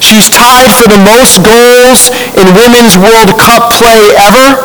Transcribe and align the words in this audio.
She's 0.00 0.32
tied 0.32 0.72
for 0.74 0.88
the 0.88 1.00
most 1.00 1.44
goals 1.44 2.10
in 2.34 2.46
Women's 2.56 2.96
World 2.96 3.36
Cup 3.36 3.70
play 3.76 4.16
ever. 4.16 4.58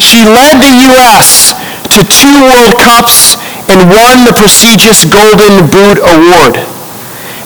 She 0.00 0.24
led 0.24 0.58
the 0.58 0.74
U.S. 0.92 1.54
to 1.94 2.00
two 2.02 2.36
World 2.48 2.80
Cups 2.80 3.36
and 3.68 3.92
won 3.92 4.24
the 4.24 4.32
prestigious 4.32 5.04
Golden 5.04 5.68
Boot 5.68 6.00
Award. 6.00 6.56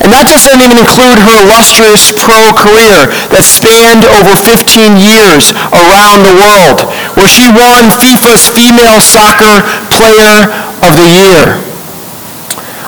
And 0.02 0.10
that 0.10 0.26
doesn't 0.26 0.58
even 0.58 0.82
include 0.82 1.18
her 1.22 1.36
illustrious 1.46 2.10
pro 2.18 2.50
career 2.58 3.06
that 3.30 3.46
spanned 3.46 4.02
over 4.10 4.34
15 4.34 4.98
years 4.98 5.54
around 5.70 6.26
the 6.26 6.34
world, 6.42 6.82
where 7.14 7.30
she 7.30 7.46
won 7.46 7.86
FIFA's 8.02 8.50
Female 8.50 8.98
Soccer 8.98 9.62
Player 9.94 10.50
of 10.82 10.92
the 10.98 11.06
Year. 11.06 11.62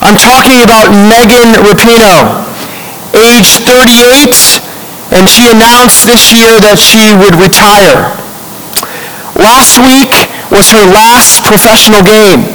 I'm 0.02 0.18
talking 0.18 0.60
about 0.66 0.90
Megan 0.90 1.54
Rapinoe, 1.62 2.43
age 3.18 3.62
38, 3.62 4.34
and 5.14 5.28
she 5.28 5.46
announced 5.50 6.06
this 6.06 6.34
year 6.34 6.58
that 6.62 6.78
she 6.78 7.14
would 7.14 7.36
retire. 7.38 8.10
Last 9.34 9.82
week 9.82 10.14
was 10.50 10.70
her 10.70 10.84
last 10.94 11.42
professional 11.42 12.02
game. 12.06 12.46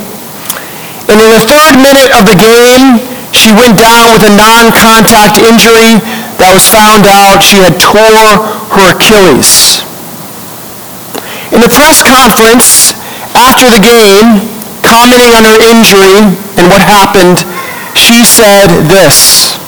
And 1.11 1.17
in 1.19 1.29
the 1.35 1.43
third 1.43 1.75
minute 1.75 2.11
of 2.15 2.23
the 2.23 2.37
game, 2.39 3.03
she 3.35 3.51
went 3.51 3.77
down 3.77 4.09
with 4.15 4.23
a 4.25 4.33
non-contact 4.33 5.37
injury 5.43 5.99
that 6.39 6.49
was 6.49 6.65
found 6.65 7.05
out 7.05 7.43
she 7.43 7.61
had 7.61 7.77
tore 7.77 8.41
her 8.73 8.95
Achilles. 8.95 9.83
In 11.51 11.61
the 11.61 11.69
press 11.69 12.01
conference 12.01 12.97
after 13.35 13.67
the 13.69 13.81
game, 13.81 14.47
commenting 14.81 15.29
on 15.35 15.43
her 15.45 15.59
injury 15.61 16.17
and 16.57 16.65
what 16.71 16.81
happened, 16.81 17.43
she 17.93 18.23
said 18.23 18.87
this. 18.87 19.58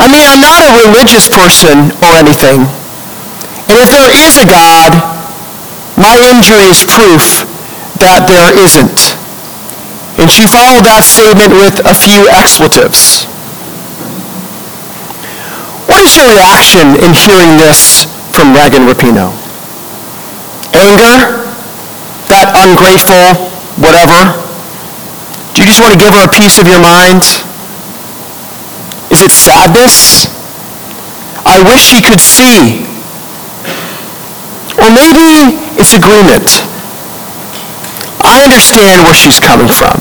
I 0.00 0.08
mean, 0.08 0.24
I'm 0.24 0.40
not 0.40 0.64
a 0.64 0.72
religious 0.88 1.28
person 1.28 1.92
or 2.00 2.16
anything. 2.16 2.64
And 3.68 3.76
if 3.76 3.92
there 3.92 4.08
is 4.24 4.40
a 4.40 4.48
God, 4.48 4.96
my 6.00 6.16
injury 6.32 6.64
is 6.72 6.88
proof 6.88 7.44
that 8.00 8.24
there 8.24 8.48
isn't. 8.56 9.20
And 10.16 10.32
she 10.32 10.48
followed 10.48 10.88
that 10.88 11.04
statement 11.04 11.52
with 11.52 11.84
a 11.84 11.92
few 11.92 12.24
expletives. 12.32 13.28
What 15.84 16.00
is 16.00 16.16
your 16.16 16.32
reaction 16.32 16.96
in 16.96 17.12
hearing 17.12 17.60
this 17.60 18.08
from 18.32 18.56
Megan 18.56 18.88
Rapinoe? 18.88 19.36
Anger? 20.72 21.44
That 22.32 22.56
ungrateful 22.56 23.52
whatever? 23.80 24.32
Do 25.52 25.62
you 25.62 25.68
just 25.68 25.80
want 25.80 25.92
to 25.92 26.00
give 26.00 26.14
her 26.16 26.24
a 26.24 26.32
piece 26.32 26.56
of 26.56 26.68
your 26.68 26.80
mind? 26.80 27.39
Is 29.20 29.28
it 29.28 29.36
sadness? 29.36 30.32
I 31.44 31.60
wish 31.68 31.92
she 31.92 32.00
could 32.00 32.24
see. 32.24 32.88
Or 34.80 34.88
maybe 34.88 35.60
it's 35.76 35.92
agreement. 35.92 36.48
I 38.24 38.40
understand 38.40 39.04
where 39.04 39.12
she's 39.12 39.36
coming 39.36 39.68
from. 39.68 39.92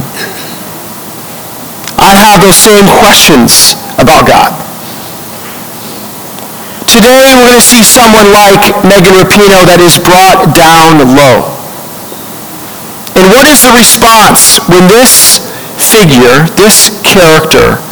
I 1.99 2.15
have 2.15 2.39
those 2.39 2.55
same 2.55 2.87
questions 2.95 3.75
about 3.99 4.23
God. 4.23 4.55
Today 6.87 7.35
we're 7.35 7.43
going 7.43 7.59
to 7.59 7.67
see 7.75 7.83
someone 7.83 8.31
like 8.31 8.71
Megan 8.87 9.19
Rapinoe 9.19 9.67
that 9.67 9.83
is 9.83 9.99
brought 9.99 10.55
down 10.55 10.95
low. 11.11 11.43
And 13.19 13.27
what 13.35 13.43
is 13.51 13.67
the 13.67 13.75
response 13.75 14.63
when 14.71 14.87
this 14.87 15.43
figure, 15.91 16.47
this 16.55 17.03
character, 17.03 17.83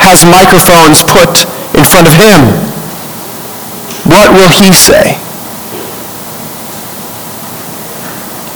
has 0.00 0.24
microphones 0.24 1.04
put 1.04 1.44
in 1.76 1.84
front 1.84 2.08
of 2.08 2.14
him? 2.16 2.40
What 4.08 4.32
will 4.32 4.50
he 4.50 4.72
say? 4.72 5.20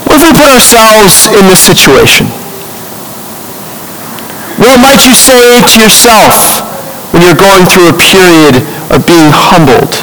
What 0.08 0.18
if 0.18 0.24
we 0.24 0.32
put 0.34 0.48
ourselves 0.50 1.28
in 1.36 1.46
this 1.46 1.60
situation? 1.60 2.26
What 4.58 4.80
might 4.80 5.04
you 5.04 5.12
say 5.12 5.62
to 5.62 5.76
yourself 5.80 6.62
when 7.12 7.22
you're 7.22 7.38
going 7.38 7.66
through 7.66 7.92
a 7.92 7.96
period 7.98 8.62
of 8.90 9.06
being 9.06 9.30
humbled? 9.30 10.00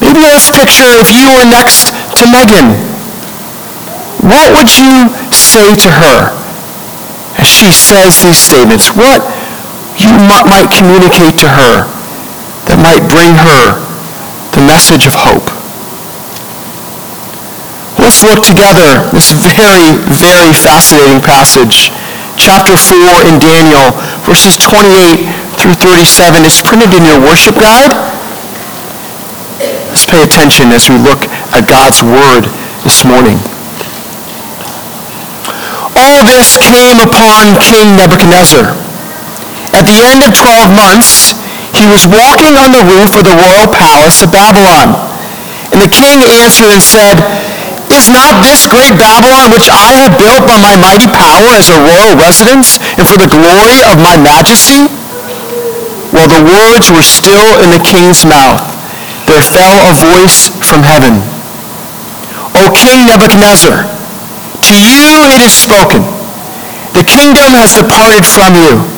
Maybe 0.00 0.20
let's 0.24 0.48
picture 0.48 0.88
if 1.02 1.10
you 1.12 1.28
were 1.34 1.44
next 1.44 1.90
to 2.16 2.24
Megan. 2.30 2.72
What 4.24 4.52
would 4.56 4.70
you 4.70 5.08
say 5.32 5.74
to 5.74 5.90
her 5.90 6.32
as 7.38 7.48
she 7.48 7.72
says 7.72 8.20
these 8.22 8.38
statements? 8.38 8.90
What 8.94 9.37
you 9.98 10.14
might 10.48 10.70
communicate 10.70 11.38
to 11.42 11.48
her 11.48 11.86
that 12.70 12.78
might 12.78 13.02
bring 13.10 13.34
her 13.34 13.78
the 14.54 14.62
message 14.64 15.06
of 15.06 15.14
hope? 15.14 15.58
let's 18.08 18.24
look 18.24 18.40
together 18.40 19.04
this 19.12 19.36
very, 19.36 19.92
very 20.16 20.48
fascinating 20.56 21.20
passage. 21.20 21.92
Chapter 22.40 22.72
4 22.72 23.28
in 23.28 23.36
Daniel, 23.36 23.92
verses 24.24 24.56
28 24.56 25.28
through 25.60 25.76
37. 25.76 26.40
It's 26.48 26.64
printed 26.64 26.88
in 26.96 27.04
your 27.04 27.20
worship 27.20 27.60
guide. 27.60 27.92
Let's 29.92 30.08
pay 30.08 30.24
attention 30.24 30.72
as 30.72 30.88
we 30.88 30.96
look 30.96 31.28
at 31.52 31.68
God's 31.68 32.00
word 32.00 32.48
this 32.80 33.04
morning. 33.04 33.36
All 35.92 36.24
this 36.24 36.56
came 36.56 36.96
upon 37.04 37.60
King 37.60 37.92
Nebuchadnezzar. 37.92 38.87
At 39.78 39.86
the 39.86 40.02
end 40.02 40.26
of 40.26 40.34
12 40.34 40.74
months, 40.74 41.38
he 41.70 41.86
was 41.86 42.02
walking 42.02 42.58
on 42.58 42.74
the 42.74 42.82
roof 42.82 43.14
of 43.14 43.22
the 43.22 43.38
royal 43.38 43.70
palace 43.70 44.18
of 44.26 44.34
Babylon. 44.34 44.98
And 45.70 45.78
the 45.78 45.86
king 45.86 46.18
answered 46.42 46.74
and 46.74 46.82
said, 46.82 47.22
is 47.94 48.10
not 48.10 48.42
this 48.42 48.66
great 48.66 48.98
Babylon 48.98 49.54
which 49.54 49.70
I 49.70 49.94
have 50.02 50.18
built 50.18 50.44
by 50.50 50.58
my 50.58 50.74
mighty 50.74 51.06
power 51.06 51.54
as 51.54 51.70
a 51.70 51.78
royal 51.78 52.18
residence 52.18 52.82
and 52.98 53.06
for 53.06 53.14
the 53.22 53.30
glory 53.30 53.78
of 53.86 54.02
my 54.02 54.18
majesty? 54.18 54.90
While 56.10 56.26
the 56.26 56.42
words 56.42 56.90
were 56.90 57.06
still 57.06 57.62
in 57.62 57.70
the 57.70 57.78
king's 57.86 58.26
mouth, 58.26 58.58
there 59.30 59.46
fell 59.46 59.78
a 59.86 59.94
voice 59.94 60.50
from 60.66 60.82
heaven. 60.82 61.22
O 62.58 62.74
King 62.74 63.06
Nebuchadnezzar, 63.06 63.86
to 64.58 64.74
you 64.74 65.22
it 65.30 65.38
is 65.38 65.54
spoken. 65.54 66.02
The 66.98 67.06
kingdom 67.06 67.54
has 67.54 67.78
departed 67.78 68.26
from 68.26 68.58
you, 68.58 68.97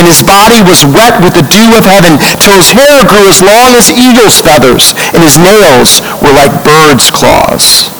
and 0.00 0.08
his 0.08 0.24
body 0.24 0.64
was 0.64 0.80
wet 0.80 1.20
with 1.20 1.36
the 1.36 1.44
dew 1.52 1.76
of 1.76 1.84
heaven, 1.84 2.16
till 2.40 2.56
his 2.56 2.72
hair 2.72 3.04
grew 3.04 3.28
as 3.28 3.44
long 3.44 3.76
as 3.76 3.92
eagle's 3.92 4.40
feathers, 4.40 4.96
and 5.12 5.20
his 5.20 5.36
nails 5.36 6.00
were 6.24 6.32
like 6.32 6.64
bird's 6.64 7.12
claws. 7.12 7.92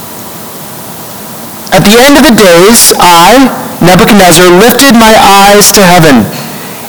At 1.77 1.84
the 1.84 2.00
end 2.00 2.16
of 2.16 2.25
the 2.25 2.33
days, 2.33 2.97
I, 2.97 3.53
Nebuchadnezzar, 3.84 4.49
lifted 4.49 4.97
my 4.97 5.12
eyes 5.12 5.69
to 5.77 5.84
heaven, 5.84 6.25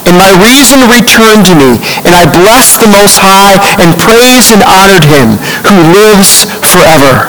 and 0.08 0.16
my 0.16 0.32
reason 0.40 0.80
returned 0.88 1.44
to 1.52 1.60
me, 1.60 1.76
and 2.08 2.16
I 2.16 2.24
blessed 2.24 2.80
the 2.80 2.88
Most 2.88 3.20
High, 3.20 3.60
and 3.84 4.00
praised 4.00 4.56
and 4.56 4.64
honored 4.64 5.04
him 5.04 5.36
who 5.68 5.92
lives 5.92 6.48
forever. 6.72 7.28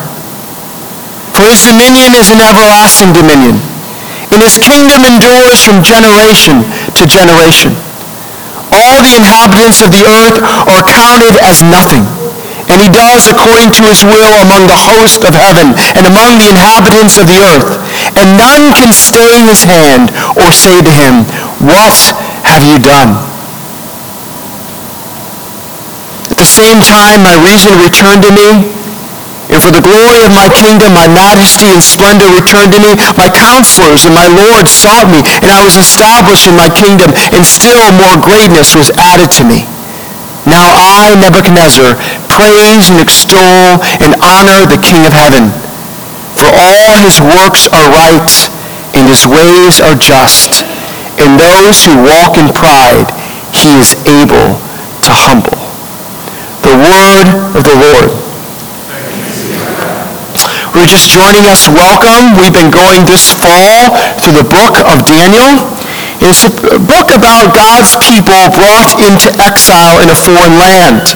For 1.34 1.50
his 1.50 1.66
dominion 1.66 2.14
is 2.14 2.30
an 2.30 2.38
everlasting 2.38 3.10
dominion 3.10 3.71
and 4.32 4.40
his 4.40 4.56
kingdom 4.56 5.04
endures 5.04 5.60
from 5.60 5.84
generation 5.84 6.64
to 6.96 7.04
generation. 7.04 7.76
All 8.72 9.04
the 9.04 9.12
inhabitants 9.20 9.84
of 9.84 9.92
the 9.92 10.08
earth 10.08 10.40
are 10.64 10.80
counted 10.88 11.36
as 11.44 11.60
nothing, 11.60 12.08
and 12.72 12.80
he 12.80 12.88
does 12.88 13.28
according 13.28 13.68
to 13.76 13.84
his 13.84 14.00
will 14.00 14.32
among 14.40 14.64
the 14.64 14.80
host 14.80 15.28
of 15.28 15.36
heaven 15.36 15.76
and 15.92 16.08
among 16.08 16.40
the 16.40 16.48
inhabitants 16.48 17.20
of 17.20 17.28
the 17.28 17.44
earth. 17.44 17.76
And 18.16 18.40
none 18.40 18.72
can 18.72 18.96
stay 18.96 19.44
his 19.44 19.60
hand 19.60 20.08
or 20.40 20.48
say 20.48 20.80
to 20.80 20.92
him, 20.96 21.28
What 21.60 21.92
have 22.48 22.64
you 22.64 22.80
done? 22.80 23.20
At 26.32 26.40
the 26.40 26.48
same 26.48 26.80
time, 26.80 27.20
my 27.20 27.36
reason 27.44 27.76
returned 27.76 28.24
to 28.24 28.32
me, 28.32 28.72
And 29.52 29.60
for 29.60 29.68
the 29.68 29.84
glory 29.84 30.24
of 30.24 30.32
my 30.32 30.48
kingdom, 30.48 30.96
my 30.96 31.04
majesty 31.12 31.68
and 31.68 31.84
splendor 31.84 32.24
returned 32.32 32.72
to 32.72 32.80
me. 32.80 32.96
My 33.20 33.28
counselors 33.28 34.08
and 34.08 34.16
my 34.16 34.24
Lord 34.24 34.64
sought 34.64 35.12
me, 35.12 35.20
and 35.44 35.52
I 35.52 35.60
was 35.60 35.76
established 35.76 36.48
in 36.48 36.56
my 36.56 36.72
kingdom, 36.72 37.12
and 37.36 37.44
still 37.44 37.84
more 38.00 38.16
greatness 38.16 38.72
was 38.72 38.88
added 38.96 39.28
to 39.36 39.44
me. 39.44 39.68
Now 40.48 40.72
I, 40.72 41.12
Nebuchadnezzar, 41.20 42.00
praise 42.32 42.88
and 42.88 42.96
extol 42.96 43.84
and 44.00 44.16
honor 44.24 44.64
the 44.64 44.80
King 44.80 45.04
of 45.04 45.12
heaven. 45.12 45.52
For 46.34 46.48
all 46.48 46.96
his 47.04 47.20
works 47.20 47.68
are 47.68 47.92
right, 47.92 48.32
and 48.96 49.04
his 49.04 49.28
ways 49.28 49.84
are 49.84 49.94
just. 49.94 50.64
And 51.20 51.36
those 51.36 51.84
who 51.84 52.08
walk 52.08 52.40
in 52.40 52.48
pride, 52.56 53.06
he 53.52 53.76
is 53.76 53.92
able 54.08 54.56
to 55.04 55.12
humble. 55.12 55.60
The 56.64 56.72
word 56.72 57.52
of 57.52 57.62
the 57.68 57.76
Lord. 57.76 58.31
We're 60.82 60.98
just 60.98 61.14
joining 61.14 61.46
us, 61.46 61.70
welcome. 61.70 62.34
We've 62.42 62.50
been 62.50 62.74
going 62.74 63.06
this 63.06 63.30
fall 63.30 63.94
through 64.18 64.34
the 64.34 64.50
book 64.50 64.82
of 64.82 65.06
Daniel. 65.06 65.62
It's 66.18 66.42
a 66.42 66.50
book 66.74 67.14
about 67.14 67.54
God's 67.54 67.94
people 68.02 68.34
brought 68.50 68.98
into 68.98 69.30
exile 69.38 70.02
in 70.02 70.10
a 70.10 70.18
foreign 70.18 70.58
land. 70.58 71.14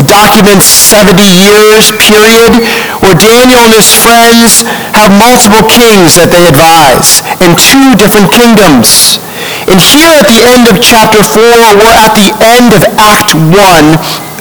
It 0.00 0.08
documents 0.08 0.64
70 0.64 1.20
years 1.20 1.92
period 2.00 2.64
where 3.04 3.12
Daniel 3.20 3.60
and 3.68 3.76
his 3.76 3.92
friends 3.92 4.64
have 4.96 5.12
multiple 5.20 5.68
kings 5.68 6.16
that 6.16 6.32
they 6.32 6.40
advise 6.48 7.20
in 7.44 7.52
two 7.60 7.92
different 8.00 8.32
kingdoms. 8.32 9.20
And 9.68 9.76
here 9.76 10.16
at 10.16 10.32
the 10.32 10.48
end 10.48 10.64
of 10.64 10.80
chapter 10.80 11.20
4, 11.20 11.44
we're 11.76 11.98
at 12.08 12.16
the 12.16 12.32
end 12.40 12.72
of 12.72 12.88
Act 12.96 13.36
1 13.36 13.52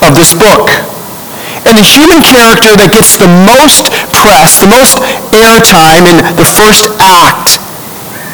of 0.08 0.16
this 0.16 0.32
book. 0.32 0.72
And 1.68 1.76
the 1.76 1.84
human 1.84 2.24
character 2.24 2.76
that 2.80 2.92
gets 2.92 3.20
the 3.20 3.28
most 3.28 3.92
press, 4.24 4.64
the 4.64 4.72
most 4.72 5.04
airtime 5.36 6.08
in 6.08 6.24
the 6.40 6.48
first 6.48 6.88
act 7.04 7.60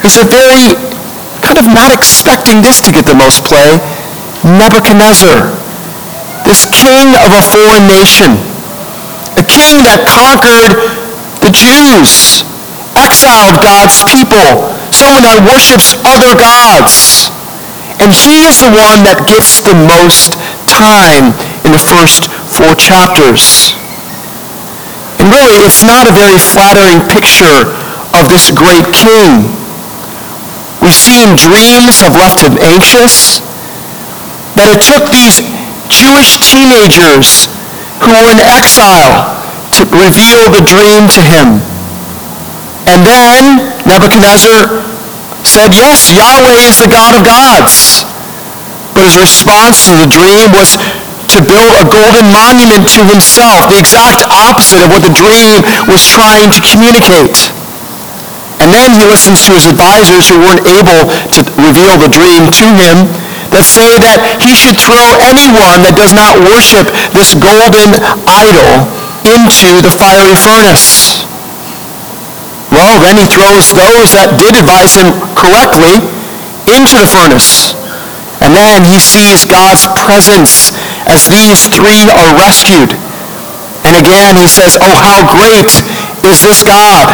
is 0.06 0.22
a 0.22 0.26
very 0.30 0.78
kind 1.42 1.58
of 1.58 1.66
not 1.66 1.90
expecting 1.90 2.62
this 2.62 2.78
to 2.86 2.94
get 2.94 3.10
the 3.10 3.18
most 3.18 3.42
play, 3.42 3.82
Nebuchadnezzar, 4.46 5.50
this 6.46 6.70
king 6.70 7.10
of 7.26 7.34
a 7.34 7.42
foreign 7.42 7.90
nation, 7.90 8.38
a 9.34 9.44
king 9.50 9.82
that 9.82 10.06
conquered 10.06 10.78
the 11.42 11.50
Jews, 11.50 12.46
exiled 12.94 13.58
God's 13.66 14.06
people, 14.06 14.70
someone 14.94 15.26
that 15.26 15.42
worships 15.42 15.98
other 16.06 16.38
gods. 16.38 17.34
And 17.98 18.14
he 18.14 18.46
is 18.46 18.62
the 18.62 18.72
one 18.72 19.04
that 19.04 19.26
gets 19.28 19.60
the 19.60 19.76
most 19.76 20.38
time 20.70 21.34
in 21.66 21.74
the 21.74 21.82
first 21.82 22.30
four 22.48 22.78
chapters. 22.78 23.76
It's 25.40 25.84
not 25.88 26.10
a 26.10 26.12
very 26.12 26.36
flattering 26.36 27.00
picture 27.08 27.72
of 28.12 28.28
this 28.28 28.52
great 28.52 28.84
king. 28.92 29.48
We've 30.84 30.98
seen 30.98 31.40
dreams 31.40 32.04
have 32.04 32.20
left 32.20 32.44
him 32.44 32.60
anxious, 32.60 33.40
that 34.60 34.68
it 34.68 34.84
took 34.84 35.08
these 35.08 35.40
Jewish 35.88 36.44
teenagers 36.44 37.48
who 38.04 38.12
were 38.12 38.28
in 38.36 38.44
exile 38.44 39.40
to 39.80 39.88
reveal 39.96 40.52
the 40.52 40.64
dream 40.64 41.08
to 41.16 41.22
him. 41.24 41.64
And 42.90 43.06
then 43.08 43.80
Nebuchadnezzar 43.88 44.84
said, 45.48 45.72
yes, 45.72 46.12
Yahweh 46.12 46.68
is 46.68 46.84
the 46.84 46.92
God 46.92 47.16
of 47.16 47.24
gods. 47.24 48.04
But 48.92 49.08
his 49.08 49.16
response 49.16 49.88
to 49.88 49.96
the 49.96 50.10
dream 50.10 50.52
was 50.52 50.76
to 51.30 51.46
build 51.46 51.74
a 51.78 51.86
golden 51.86 52.26
monument 52.34 52.90
to 52.90 53.06
himself, 53.06 53.70
the 53.70 53.78
exact 53.78 54.26
opposite 54.34 54.82
of 54.82 54.90
what 54.90 55.06
the 55.06 55.14
dream 55.14 55.62
was 55.86 56.02
trying 56.10 56.50
to 56.50 56.62
communicate. 56.66 57.54
And 58.60 58.74
then 58.74 58.92
he 58.92 59.06
listens 59.06 59.46
to 59.48 59.56
his 59.56 59.70
advisors 59.70 60.28
who 60.28 60.42
weren't 60.42 60.66
able 60.68 61.08
to 61.08 61.40
reveal 61.62 61.96
the 61.96 62.12
dream 62.12 62.50
to 62.50 62.68
him 62.76 63.08
that 63.56 63.66
say 63.66 63.98
that 63.98 64.20
he 64.42 64.54
should 64.54 64.78
throw 64.78 65.18
anyone 65.26 65.82
that 65.86 65.96
does 65.96 66.14
not 66.14 66.38
worship 66.38 66.90
this 67.16 67.34
golden 67.38 67.98
idol 68.28 68.86
into 69.26 69.80
the 69.82 69.90
fiery 69.90 70.38
furnace. 70.38 71.26
Well, 72.70 73.02
then 73.02 73.18
he 73.18 73.26
throws 73.26 73.74
those 73.74 74.14
that 74.14 74.38
did 74.38 74.54
advise 74.60 74.94
him 74.94 75.10
correctly 75.34 75.98
into 76.70 77.00
the 77.00 77.10
furnace. 77.10 77.74
And 78.44 78.54
then 78.56 78.86
he 78.86 79.00
sees 79.00 79.44
God's 79.44 79.88
presence 79.98 80.72
as 81.10 81.28
these 81.28 81.68
three 81.74 82.08
are 82.14 82.32
rescued. 82.38 82.94
And 83.84 83.98
again 83.98 84.38
he 84.38 84.48
says, 84.48 84.78
oh, 84.78 84.98
how 85.02 85.26
great 85.26 85.70
is 86.24 86.46
this 86.46 86.62
God. 86.64 87.10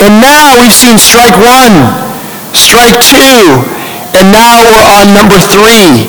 And 0.00 0.22
now 0.22 0.56
we've 0.56 0.72
seen 0.72 0.96
strike 0.96 1.34
one, 1.36 1.74
strike 2.56 2.96
two, 3.02 3.66
and 4.16 4.32
now 4.32 4.62
we're 4.64 4.86
on 4.96 5.12
number 5.12 5.36
three 5.36 6.08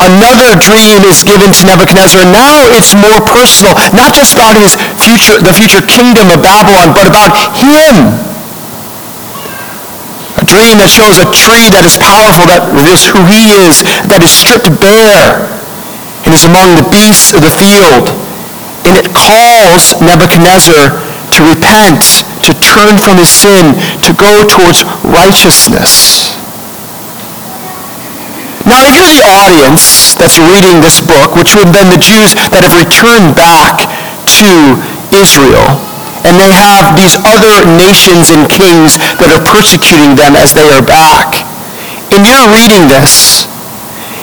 another 0.00 0.56
dream 0.56 1.04
is 1.04 1.20
given 1.20 1.52
to 1.52 1.62
Nebuchadnezzar. 1.68 2.24
Now 2.24 2.64
it's 2.72 2.96
more 2.96 3.20
personal, 3.20 3.76
not 3.92 4.16
just 4.16 4.32
about 4.32 4.56
his 4.56 4.74
future, 4.96 5.36
the 5.38 5.52
future 5.52 5.84
kingdom 5.84 6.32
of 6.32 6.40
Babylon, 6.40 6.96
but 6.96 7.04
about 7.04 7.36
him. 7.52 8.16
A 10.40 10.44
dream 10.48 10.80
that 10.80 10.88
shows 10.88 11.20
a 11.20 11.28
tree 11.36 11.68
that 11.68 11.84
is 11.84 12.00
powerful, 12.00 12.48
that 12.48 12.64
reveals 12.72 13.04
who 13.04 13.20
he 13.28 13.52
is, 13.60 13.84
that 14.08 14.24
is 14.24 14.32
stripped 14.32 14.72
bare 14.80 15.59
and 16.24 16.34
is 16.34 16.44
among 16.44 16.76
the 16.76 16.86
beasts 16.90 17.32
of 17.32 17.40
the 17.40 17.52
field. 17.52 18.12
And 18.86 18.96
it 18.96 19.12
calls 19.12 20.00
Nebuchadnezzar 20.00 20.98
to 21.36 21.40
repent, 21.46 22.26
to 22.44 22.52
turn 22.58 22.98
from 22.98 23.16
his 23.16 23.30
sin, 23.30 23.76
to 24.04 24.10
go 24.16 24.44
towards 24.48 24.82
righteousness. 25.06 26.36
Now 28.66 28.92
the 29.08 29.24
audience 29.24 30.14
that's 30.20 30.36
reading 30.36 30.84
this 30.84 31.00
book, 31.00 31.34
which 31.34 31.56
would 31.56 31.72
have 31.72 31.74
been 31.74 31.88
the 31.88 32.02
Jews 32.02 32.36
that 32.36 32.60
have 32.60 32.76
returned 32.76 33.32
back 33.32 33.88
to 34.36 34.76
Israel. 35.16 35.80
And 36.28 36.36
they 36.36 36.52
have 36.52 36.92
these 37.00 37.16
other 37.24 37.64
nations 37.80 38.28
and 38.28 38.44
kings 38.44 39.00
that 39.16 39.32
are 39.32 39.40
persecuting 39.48 40.12
them 40.12 40.36
as 40.36 40.52
they 40.52 40.68
are 40.68 40.84
back. 40.84 41.48
And 42.12 42.28
you're 42.28 42.52
reading 42.52 42.84
this. 42.92 43.48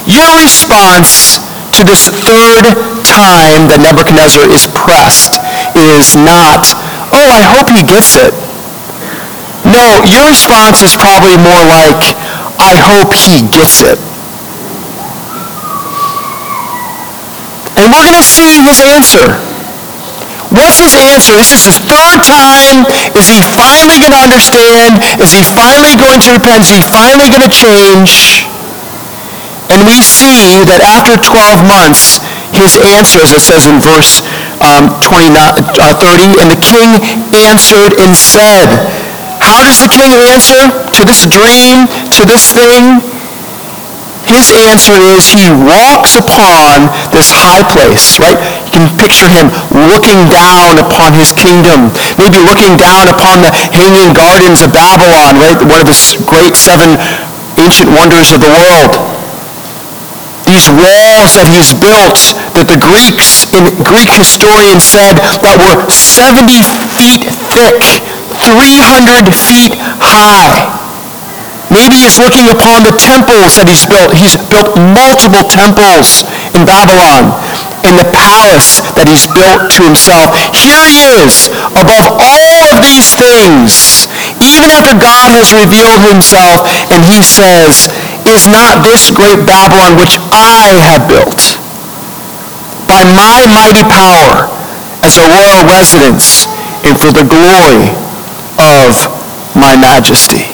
Your 0.05 0.29
response 0.37 1.41
to 1.77 1.85
this 1.85 2.09
third 2.09 2.65
time 3.05 3.69
that 3.69 3.77
Nebuchadnezzar 3.77 4.49
is 4.49 4.65
pressed 4.73 5.37
is 5.77 6.17
not, 6.17 6.65
oh, 7.13 7.29
I 7.29 7.45
hope 7.53 7.69
he 7.69 7.85
gets 7.85 8.17
it. 8.17 8.33
No, 9.61 10.01
your 10.09 10.25
response 10.25 10.81
is 10.81 10.97
probably 10.97 11.37
more 11.37 11.61
like, 11.69 12.17
I 12.57 12.81
hope 12.81 13.13
he 13.13 13.45
gets 13.53 13.85
it. 13.85 14.01
And 17.77 17.93
we're 17.93 18.05
going 18.09 18.17
to 18.17 18.25
see 18.25 18.57
his 18.65 18.81
answer. 18.81 19.37
What's 20.49 20.81
his 20.81 20.97
answer? 20.97 21.37
This 21.37 21.53
is 21.53 21.61
his 21.61 21.77
third 21.77 22.25
time. 22.25 22.89
Is 23.13 23.29
he 23.29 23.37
finally 23.53 24.01
going 24.01 24.17
to 24.17 24.23
understand? 24.25 24.97
Is 25.21 25.29
he 25.29 25.45
finally 25.53 25.93
going 25.93 26.25
to 26.25 26.33
repent? 26.33 26.65
Is 26.65 26.73
he 26.73 26.81
finally 26.89 27.29
going 27.29 27.45
to 27.45 27.53
change? 27.53 28.49
And 29.69 29.83
we 29.83 29.99
see 29.99 30.63
that 30.67 30.79
after 30.79 31.19
12 31.19 31.67
months, 31.67 32.23
his 32.55 32.79
answer, 32.95 33.19
as 33.19 33.35
it 33.35 33.43
says 33.43 33.67
in 33.67 33.83
verse 33.83 34.23
um, 34.63 34.89
29, 35.03 35.35
uh, 35.35 35.93
30, 35.93 36.39
and 36.41 36.47
the 36.49 36.61
king 36.63 36.89
answered 37.35 37.99
and 37.99 38.15
said, 38.15 38.67
how 39.43 39.61
does 39.63 39.79
the 39.79 39.91
king 39.91 40.11
answer 40.31 40.65
to 40.97 41.01
this 41.05 41.27
dream, 41.29 41.85
to 42.17 42.25
this 42.25 42.49
thing? 42.51 42.99
his 44.27 44.51
answer 44.51 44.99
is 45.15 45.31
he 45.31 45.47
walks 45.49 46.19
upon 46.19 46.91
this 47.15 47.31
high 47.31 47.63
place, 47.71 48.19
right? 48.19 48.35
You 48.67 48.71
can 48.75 48.87
picture 48.99 49.31
him 49.31 49.47
looking 49.71 50.27
down 50.27 50.77
upon 50.77 51.15
his 51.15 51.31
kingdom, 51.31 51.95
maybe 52.19 52.37
looking 52.43 52.75
down 52.75 53.07
upon 53.07 53.41
the 53.41 53.51
hanging 53.71 54.11
gardens 54.11 54.59
of 54.59 54.75
Babylon, 54.75 55.39
right? 55.39 55.57
One 55.63 55.79
of 55.79 55.87
the 55.87 55.97
great 56.27 56.59
seven 56.59 56.99
ancient 57.57 57.89
wonders 57.95 58.35
of 58.35 58.43
the 58.43 58.51
world. 58.51 59.16
These 60.57 60.73
walls 60.73 61.37
that 61.37 61.45
he's 61.53 61.69
built 61.69 62.17
that 62.57 62.65
the 62.65 62.81
Greeks, 62.81 63.45
in 63.53 63.61
Greek 63.85 64.09
historians 64.09 64.81
said 64.81 65.21
that 65.45 65.53
were 65.53 65.85
70 65.85 66.49
feet 66.97 67.29
thick, 67.29 67.77
300 68.41 69.29
feet 69.37 69.77
high. 70.01 70.65
Maybe 71.69 72.01
he's 72.01 72.17
looking 72.17 72.49
upon 72.49 72.81
the 72.81 72.95
temples 72.97 73.61
that 73.61 73.69
he's 73.69 73.85
built. 73.85 74.17
He's 74.17 74.33
built 74.49 74.73
multiple 74.97 75.45
temples 75.45 76.25
in 76.57 76.65
Babylon 76.65 77.37
in 77.85 77.93
the 77.93 78.09
palace 78.09 78.81
that 78.97 79.05
he's 79.05 79.29
built 79.29 79.69
to 79.77 79.85
himself. 79.85 80.33
Here 80.57 80.81
he 80.81 81.05
is, 81.21 81.53
above 81.77 82.17
all 82.17 82.61
of 82.73 82.81
these 82.81 83.13
things, 83.13 84.09
even 84.41 84.73
after 84.73 84.97
God 84.97 85.29
has 85.37 85.53
revealed 85.53 86.01
himself, 86.01 86.65
and 86.89 87.05
he 87.05 87.21
says, 87.21 87.93
is 88.27 88.47
not 88.47 88.83
this 88.83 89.09
great 89.09 89.39
Babylon 89.47 89.95
which 89.95 90.19
I 90.35 90.75
have 90.83 91.07
built 91.07 91.55
by 92.87 93.03
my 93.15 93.47
mighty 93.47 93.83
power 93.87 94.51
as 95.03 95.15
a 95.15 95.27
royal 95.27 95.63
residence 95.67 96.47
and 96.83 96.95
for 96.99 97.11
the 97.11 97.23
glory 97.23 97.87
of 98.59 98.91
my 99.55 99.75
majesty. 99.79 100.51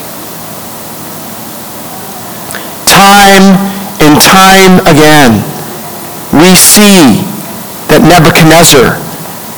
Time 2.85 3.57
and 4.01 4.21
time 4.21 4.77
again, 4.85 5.41
we 6.33 6.53
see 6.55 7.25
that 7.89 8.01
Nebuchadnezzar 8.05 9.01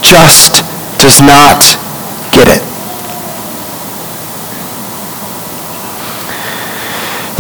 just 0.02 0.64
does 1.00 1.22
not 1.22 1.64
get 2.32 2.48
it. 2.48 2.75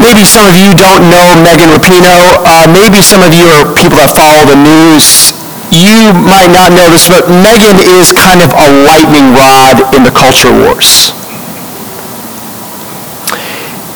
Maybe 0.05 0.21
some 0.21 0.45
of 0.45 0.53
you 0.53 0.69
don't 0.77 1.09
know 1.09 1.33
Megan 1.41 1.73
Rapinoe. 1.73 2.45
Uh, 2.45 2.69
maybe 2.69 3.01
some 3.01 3.25
of 3.25 3.33
you 3.33 3.49
are 3.49 3.65
people 3.73 3.97
that 3.97 4.13
follow 4.13 4.45
the 4.45 4.53
news. 4.53 5.33
You 5.73 6.13
might 6.13 6.53
not 6.53 6.77
know 6.77 6.93
this, 6.93 7.09
but 7.09 7.25
Megan 7.25 7.81
is 7.81 8.13
kind 8.13 8.45
of 8.45 8.53
a 8.53 8.69
lightning 8.85 9.33
rod 9.33 9.81
in 9.97 10.05
the 10.05 10.13
culture 10.13 10.53
wars. 10.53 11.09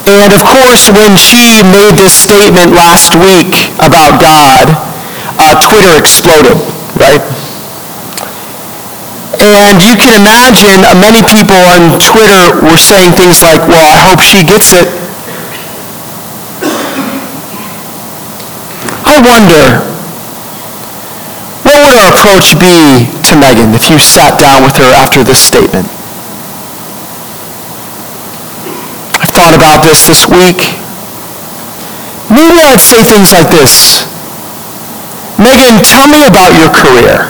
And 0.10 0.34
of 0.34 0.42
course, 0.42 0.90
when 0.90 1.14
she 1.14 1.62
made 1.62 1.94
this 1.94 2.18
statement 2.18 2.74
last 2.74 3.14
week 3.14 3.70
about 3.78 4.18
God, 4.18 4.66
uh, 5.38 5.62
Twitter 5.62 5.94
exploded, 5.94 6.58
right? 6.98 7.22
And 9.38 9.78
you 9.78 9.94
can 9.94 10.18
imagine 10.18 10.82
uh, 10.90 10.98
many 10.98 11.22
people 11.22 11.62
on 11.70 12.02
Twitter 12.02 12.66
were 12.66 12.82
saying 12.82 13.14
things 13.14 13.46
like, 13.46 13.62
well, 13.70 13.86
I 13.86 14.10
hope 14.10 14.26
she 14.26 14.42
gets 14.42 14.74
it. 14.74 15.09
Wonder, 19.22 19.84
what 21.68 21.78
would 21.86 21.98
our 22.00 22.10
approach 22.16 22.56
be 22.58 23.06
to 23.30 23.34
Megan 23.38 23.76
if 23.76 23.90
you 23.90 24.00
sat 24.00 24.40
down 24.40 24.64
with 24.64 24.76
her 24.80 24.90
after 24.96 25.24
this 25.24 25.40
statement? 25.40 25.86
I've 29.20 29.30
thought 29.30 29.54
about 29.54 29.84
this 29.86 30.08
this 30.08 30.26
week. 30.26 30.80
Maybe 32.32 32.62
I'd 32.62 32.82
say 32.82 33.04
things 33.06 33.32
like 33.32 33.50
this. 33.50 34.06
Megan, 35.38 35.82
tell 35.86 36.08
me 36.08 36.26
about 36.26 36.58
your 36.58 36.70
career. 36.74 37.30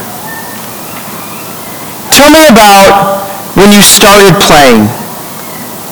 Tell 2.15 2.31
me 2.31 2.47
about 2.47 3.27
when 3.55 3.71
you 3.71 3.81
started 3.81 4.33
playing 4.39 4.87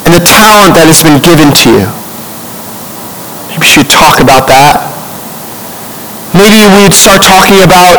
and 0.08 0.16
the 0.16 0.24
talent 0.24 0.72
that 0.80 0.88
has 0.88 1.04
been 1.04 1.20
given 1.20 1.51
to 1.51 1.68
you. 1.84 1.88
Maybe 3.51 3.68
she'd 3.68 3.92
talk 3.92 4.24
about 4.24 4.48
that. 4.48 4.87
Maybe 6.38 6.70
we'd 6.70 6.94
start 6.94 7.25
talking 7.25 7.65
about 7.65 7.98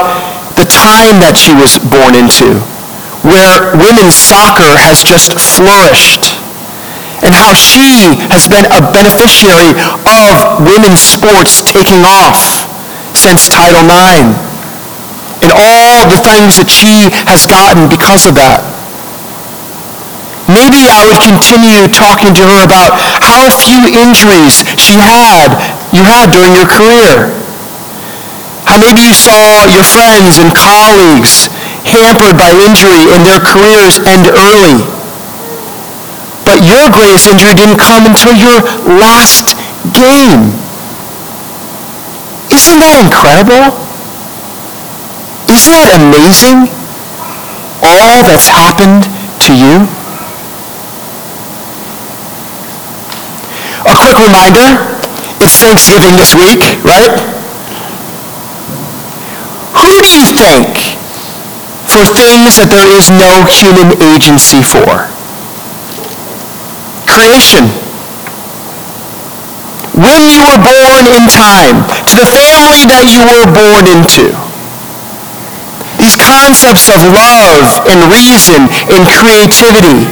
the 0.54 0.62
time 0.62 1.18
that 1.18 1.34
she 1.34 1.50
was 1.50 1.74
born 1.74 2.14
into, 2.14 2.62
where 3.26 3.74
women's 3.74 4.14
soccer 4.14 4.78
has 4.78 5.02
just 5.02 5.34
flourished, 5.34 6.38
and 7.26 7.34
how 7.34 7.50
she 7.50 8.14
has 8.30 8.46
been 8.46 8.62
a 8.70 8.78
beneficiary 8.94 9.74
of 10.06 10.62
women's 10.62 11.02
sports 11.02 11.66
taking 11.66 12.06
off 12.06 12.62
since 13.18 13.50
Title 13.50 13.82
IX, 13.90 14.30
and 15.42 15.50
all 15.50 16.06
the 16.06 16.22
things 16.22 16.62
that 16.62 16.70
she 16.70 17.10
has 17.26 17.42
gotten 17.42 17.90
because 17.90 18.22
of 18.22 18.38
that. 18.38 18.62
Maybe 20.46 20.86
I 20.86 21.02
would 21.10 21.18
continue 21.26 21.90
talking 21.90 22.38
to 22.38 22.42
her 22.54 22.62
about 22.62 22.94
how 23.18 23.50
few 23.50 23.82
injuries 23.98 24.62
she 24.78 24.94
had, 24.94 25.50
you 25.90 26.06
had 26.06 26.30
during 26.30 26.54
your 26.54 26.70
career 26.70 27.34
how 28.68 28.76
maybe 28.76 29.00
you 29.00 29.16
saw 29.16 29.64
your 29.64 29.80
friends 29.80 30.36
and 30.36 30.52
colleagues 30.52 31.48
hampered 31.88 32.36
by 32.36 32.52
injury 32.52 33.08
and 33.16 33.24
their 33.24 33.40
careers 33.40 33.96
end 34.04 34.28
early. 34.28 34.76
But 36.44 36.60
your 36.68 36.92
greatest 36.92 37.32
injury 37.32 37.56
didn't 37.56 37.80
come 37.80 38.04
until 38.04 38.36
your 38.36 38.60
last 38.84 39.56
game. 39.96 40.52
Isn't 42.52 42.76
that 42.84 43.00
incredible? 43.00 43.72
Isn't 45.48 45.72
that 45.72 45.88
amazing? 45.96 46.68
All 47.80 48.20
that's 48.20 48.52
happened 48.52 49.08
to 49.48 49.56
you? 49.56 49.88
A 53.88 53.94
quick 53.96 54.20
reminder, 54.20 54.76
it's 55.40 55.56
Thanksgiving 55.56 56.20
this 56.20 56.36
week, 56.36 56.60
right? 56.84 57.37
Do 59.88 59.96
you 59.96 60.20
think 60.36 61.00
for 61.88 62.04
things 62.12 62.60
that 62.60 62.68
there 62.68 62.92
is 62.92 63.08
no 63.08 63.48
human 63.48 63.96
agency 64.04 64.60
for? 64.60 65.08
Creation. 67.08 67.72
When 69.96 70.28
you 70.28 70.44
were 70.44 70.60
born 70.60 71.08
in 71.08 71.24
time, 71.32 71.88
to 72.04 72.14
the 72.20 72.28
family 72.28 72.84
that 72.84 73.08
you 73.08 73.24
were 73.24 73.48
born 73.48 73.88
into. 73.88 74.28
These 75.96 76.20
concepts 76.20 76.92
of 76.92 77.00
love 77.08 77.88
and 77.88 78.12
reason 78.12 78.68
and 78.92 79.08
creativity. 79.08 80.04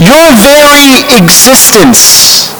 Your 0.00 0.32
very 0.40 1.04
existence 1.12 2.53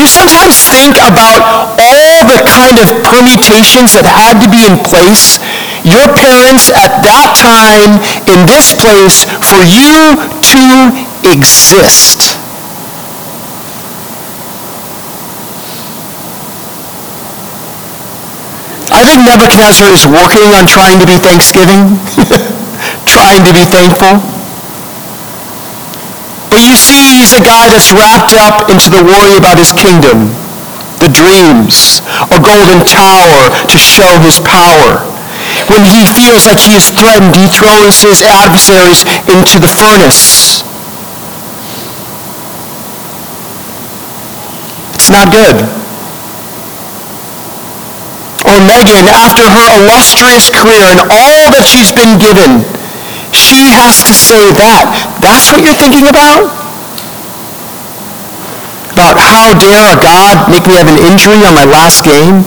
you 0.00 0.08
sometimes 0.08 0.64
think 0.64 0.96
about 0.96 1.44
all 1.76 2.24
the 2.24 2.40
kind 2.48 2.80
of 2.80 2.88
permutations 3.04 3.92
that 3.92 4.08
had 4.08 4.40
to 4.40 4.48
be 4.48 4.64
in 4.64 4.80
place? 4.80 5.36
Your 5.84 6.08
parents 6.16 6.72
at 6.72 7.04
that 7.04 7.36
time 7.36 8.00
in 8.24 8.48
this 8.48 8.72
place 8.72 9.28
for 9.44 9.60
you 9.60 10.16
to 10.40 10.64
exist. 11.28 12.40
I 18.88 19.04
think 19.04 19.28
Nebuchadnezzar 19.28 19.92
is 19.92 20.08
working 20.08 20.48
on 20.56 20.64
trying 20.64 20.98
to 21.00 21.06
be 21.06 21.20
Thanksgiving, 21.20 22.00
trying 23.04 23.44
to 23.44 23.52
be 23.52 23.64
thankful. 23.68 24.39
But 26.50 26.66
you 26.66 26.74
see, 26.74 27.22
he's 27.22 27.32
a 27.32 27.40
guy 27.40 27.70
that's 27.70 27.94
wrapped 27.94 28.34
up 28.34 28.66
into 28.66 28.90
the 28.90 29.00
worry 29.06 29.38
about 29.38 29.56
his 29.56 29.70
kingdom, 29.70 30.34
the 30.98 31.06
dreams, 31.06 32.02
a 32.34 32.38
golden 32.42 32.82
tower 32.82 33.54
to 33.70 33.78
show 33.78 34.10
his 34.26 34.42
power. 34.42 35.06
When 35.70 35.86
he 35.86 36.02
feels 36.10 36.50
like 36.50 36.58
he 36.58 36.74
is 36.74 36.90
threatened, 36.90 37.38
he 37.38 37.46
throws 37.46 38.02
his 38.02 38.20
adversaries 38.26 39.06
into 39.30 39.62
the 39.62 39.70
furnace. 39.70 40.66
It's 44.98 45.08
not 45.08 45.30
good. 45.30 45.62
Or 48.50 48.58
Megan, 48.66 49.06
after 49.06 49.46
her 49.46 49.68
illustrious 49.78 50.50
career 50.50 50.82
and 50.90 51.00
all 51.06 51.54
that 51.54 51.62
she's 51.62 51.94
been 51.94 52.18
given, 52.18 52.66
she 53.32 53.70
has 53.70 54.02
to 54.06 54.14
say 54.14 54.50
that. 54.58 54.90
That's 55.22 55.50
what 55.50 55.62
you're 55.62 55.76
thinking 55.78 56.10
about? 56.10 56.50
About 58.90 59.16
how 59.16 59.54
dare 59.56 59.86
a 59.86 59.98
God 60.02 60.50
make 60.50 60.66
me 60.66 60.74
have 60.76 60.90
an 60.90 60.98
injury 60.98 61.40
on 61.46 61.54
my 61.54 61.64
last 61.64 62.02
game? 62.02 62.42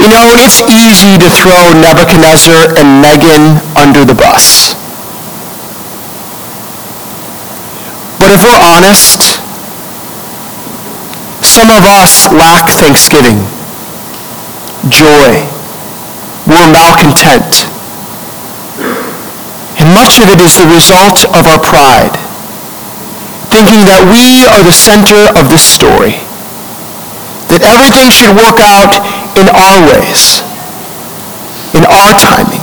You 0.00 0.08
know, 0.08 0.34
it's 0.42 0.58
easy 0.66 1.14
to 1.20 1.28
throw 1.30 1.70
Nebuchadnezzar 1.78 2.74
and 2.74 2.98
Megan 2.98 3.60
under 3.78 4.04
the 4.04 4.16
bus. 4.16 4.74
But 8.18 8.32
if 8.32 8.42
we're 8.42 8.58
honest, 8.58 9.38
some 11.44 11.70
of 11.70 11.84
us 11.84 12.32
lack 12.32 12.70
thanksgiving, 12.80 13.38
joy, 14.90 15.51
we're 16.46 16.68
malcontent. 16.70 17.70
And 19.78 19.88
much 19.94 20.18
of 20.18 20.30
it 20.30 20.38
is 20.42 20.58
the 20.58 20.68
result 20.70 21.26
of 21.34 21.46
our 21.46 21.58
pride, 21.58 22.14
thinking 23.50 23.86
that 23.86 24.02
we 24.10 24.46
are 24.46 24.62
the 24.62 24.74
center 24.74 25.30
of 25.38 25.50
the 25.50 25.58
story, 25.58 26.22
that 27.50 27.62
everything 27.66 28.10
should 28.10 28.34
work 28.34 28.58
out 28.62 28.94
in 29.38 29.50
our 29.50 29.78
ways, 29.90 30.42
in 31.74 31.82
our 31.86 32.12
timing. 32.18 32.62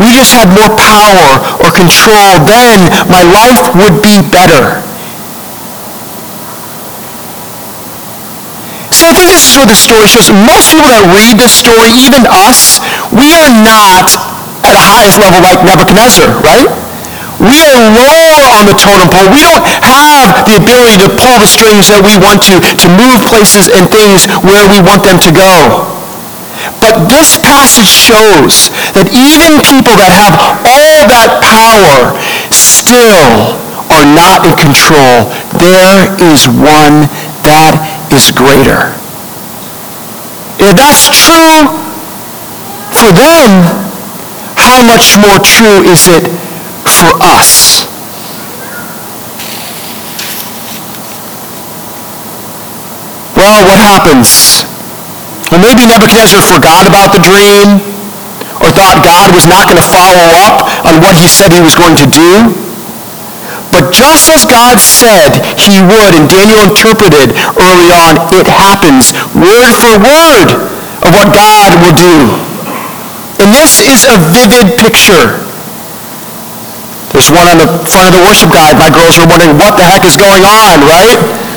We 0.00 0.16
just 0.16 0.32
had 0.32 0.48
more 0.48 0.72
power 0.80 1.40
or 1.60 1.68
control, 1.72 2.40
then 2.48 2.88
my 3.08 3.20
life 3.20 3.76
would 3.76 4.00
be 4.00 4.24
better. 4.32 4.89
So 9.00 9.08
I 9.08 9.16
think 9.16 9.32
this 9.32 9.48
is 9.48 9.56
what 9.56 9.64
the 9.64 9.80
story 9.80 10.04
shows. 10.04 10.28
Most 10.28 10.68
people 10.68 10.92
that 10.92 11.00
read 11.16 11.40
this 11.40 11.56
story, 11.56 11.88
even 12.04 12.28
us, 12.28 12.84
we 13.08 13.32
are 13.32 13.48
not 13.64 14.12
at 14.60 14.76
the 14.76 14.84
highest 14.84 15.16
level 15.16 15.40
like 15.40 15.64
Nebuchadnezzar, 15.64 16.28
right? 16.44 16.68
We 17.40 17.64
are 17.64 17.80
lower 17.96 18.44
on 18.60 18.68
the 18.68 18.76
totem 18.76 19.08
pole. 19.08 19.32
We 19.32 19.40
don't 19.40 19.64
have 19.80 20.44
the 20.44 20.60
ability 20.60 21.00
to 21.00 21.08
pull 21.16 21.32
the 21.40 21.48
strings 21.48 21.88
that 21.88 22.04
we 22.04 22.20
want 22.20 22.44
to, 22.52 22.60
to 22.60 22.86
move 22.92 23.24
places 23.24 23.72
and 23.72 23.88
things 23.88 24.28
where 24.44 24.68
we 24.68 24.84
want 24.84 25.08
them 25.08 25.16
to 25.16 25.32
go. 25.32 25.48
But 26.76 27.08
this 27.08 27.40
passage 27.40 27.88
shows 27.88 28.68
that 28.92 29.08
even 29.16 29.64
people 29.64 29.96
that 29.96 30.12
have 30.12 30.36
all 30.68 31.08
that 31.08 31.40
power 31.40 32.12
still 32.52 33.56
are 33.88 34.04
not 34.12 34.44
in 34.44 34.52
control. 34.60 35.32
There 35.56 36.04
is 36.20 36.44
one 36.52 37.08
that 37.48 37.89
is 38.12 38.30
greater. 38.34 38.94
If 40.58 40.76
that's 40.76 41.06
true 41.08 41.70
for 42.92 43.10
them, 43.14 43.64
how 44.58 44.82
much 44.84 45.16
more 45.16 45.38
true 45.40 45.82
is 45.86 46.08
it 46.10 46.26
for 46.84 47.14
us? 47.22 47.86
Well, 53.36 53.64
what 53.64 53.80
happens? 53.80 54.66
Well, 55.50 55.62
maybe 55.62 55.86
Nebuchadnezzar 55.86 56.42
forgot 56.42 56.86
about 56.86 57.14
the 57.16 57.22
dream 57.24 57.80
or 58.60 58.68
thought 58.74 59.00
God 59.00 59.32
was 59.32 59.48
not 59.48 59.64
going 59.64 59.80
to 59.80 59.88
follow 59.88 60.28
up 60.44 60.84
on 60.84 61.00
what 61.00 61.16
he 61.16 61.26
said 61.26 61.52
he 61.52 61.62
was 61.62 61.74
going 61.74 61.96
to 61.96 62.06
do. 62.06 62.69
But 63.70 63.94
just 63.94 64.28
as 64.30 64.42
God 64.44 64.78
said 64.82 65.38
he 65.56 65.78
would, 65.78 66.12
and 66.18 66.26
Daniel 66.26 66.60
interpreted 66.66 67.34
early 67.56 67.88
on, 67.94 68.18
it 68.34 68.46
happens 68.50 69.14
word 69.32 69.72
for 69.78 69.94
word 70.02 70.48
of 71.06 71.10
what 71.14 71.30
God 71.32 71.78
will 71.80 71.96
do. 71.96 72.16
And 73.40 73.54
this 73.54 73.80
is 73.80 74.04
a 74.04 74.20
vivid 74.34 74.76
picture. 74.76 75.40
There's 77.14 77.32
one 77.32 77.48
on 77.48 77.58
the 77.58 77.66
front 77.88 78.06
of 78.06 78.14
the 78.14 78.22
worship 78.22 78.52
guide. 78.52 78.78
My 78.78 78.92
girls 78.92 79.18
are 79.18 79.26
wondering 79.26 79.56
what 79.58 79.74
the 79.80 79.86
heck 79.86 80.06
is 80.06 80.14
going 80.14 80.44
on, 80.44 80.84
right? 80.86 81.49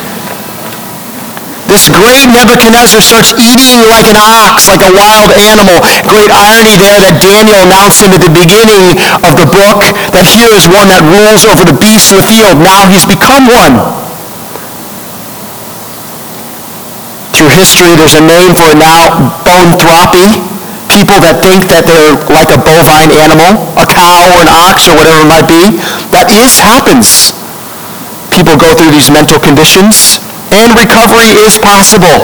This 1.74 1.90
great 1.90 2.30
Nebuchadnezzar 2.30 3.02
starts 3.02 3.34
eating 3.34 3.82
like 3.90 4.06
an 4.06 4.14
ox, 4.14 4.70
like 4.70 4.78
a 4.78 4.94
wild 4.94 5.34
animal. 5.34 5.82
Great 6.06 6.30
irony 6.30 6.78
there 6.78 7.02
that 7.02 7.18
Daniel 7.18 7.58
announced 7.66 7.98
him 7.98 8.14
at 8.14 8.22
the 8.22 8.30
beginning 8.30 8.94
of 9.26 9.34
the 9.34 9.50
book 9.50 9.82
that 10.14 10.22
here 10.22 10.54
is 10.54 10.70
one 10.70 10.86
that 10.86 11.02
rules 11.02 11.42
over 11.42 11.66
the 11.66 11.74
beasts 11.74 12.14
of 12.14 12.22
the 12.22 12.28
field. 12.30 12.62
Now 12.62 12.86
he's 12.86 13.02
become 13.02 13.50
one. 13.50 13.74
Through 17.34 17.50
history, 17.50 17.98
there's 17.98 18.14
a 18.14 18.22
name 18.22 18.54
for 18.54 18.70
it 18.70 18.78
now, 18.78 19.10
boanthropy. 19.42 20.46
People 20.86 21.18
that 21.26 21.42
think 21.42 21.66
that 21.74 21.90
they're 21.90 22.14
like 22.30 22.54
a 22.54 22.60
bovine 22.62 23.10
animal, 23.18 23.66
a 23.74 23.82
cow 23.82 24.30
or 24.30 24.46
an 24.46 24.50
ox 24.70 24.86
or 24.86 24.94
whatever 24.94 25.26
it 25.26 25.26
might 25.26 25.50
be. 25.50 25.74
That 26.14 26.30
is, 26.30 26.54
happens. 26.62 27.34
People 28.30 28.54
go 28.62 28.70
through 28.78 28.94
these 28.94 29.10
mental 29.10 29.42
conditions 29.42 30.13
and 30.54 30.70
recovery 30.78 31.34
is 31.42 31.58
possible. 31.58 32.22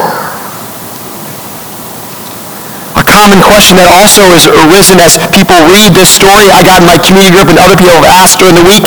A 2.95 3.03
common 3.03 3.43
question 3.43 3.75
that 3.83 3.91
also 3.91 4.23
has 4.31 4.47
arisen 4.47 5.03
as 5.03 5.19
people 5.35 5.59
read 5.67 5.91
this 5.91 6.15
story, 6.15 6.47
I 6.55 6.63
got 6.63 6.83
in 6.83 6.87
my 6.87 6.99
community 6.99 7.35
group 7.35 7.51
and 7.51 7.59
other 7.59 7.75
people 7.75 7.99
have 7.99 8.07
asked 8.07 8.39
during 8.39 8.55
the 8.55 8.67
week, 8.67 8.87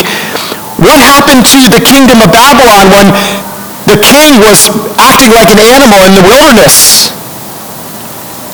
what 0.80 0.96
happened 1.00 1.44
to 1.52 1.68
the 1.68 1.84
kingdom 1.84 2.24
of 2.24 2.32
Babylon 2.32 2.88
when 2.88 3.12
the 3.88 4.00
king 4.00 4.40
was 4.40 4.72
acting 4.96 5.36
like 5.36 5.52
an 5.52 5.60
animal 5.60 6.00
in 6.08 6.16
the 6.16 6.24
wilderness? 6.24 7.12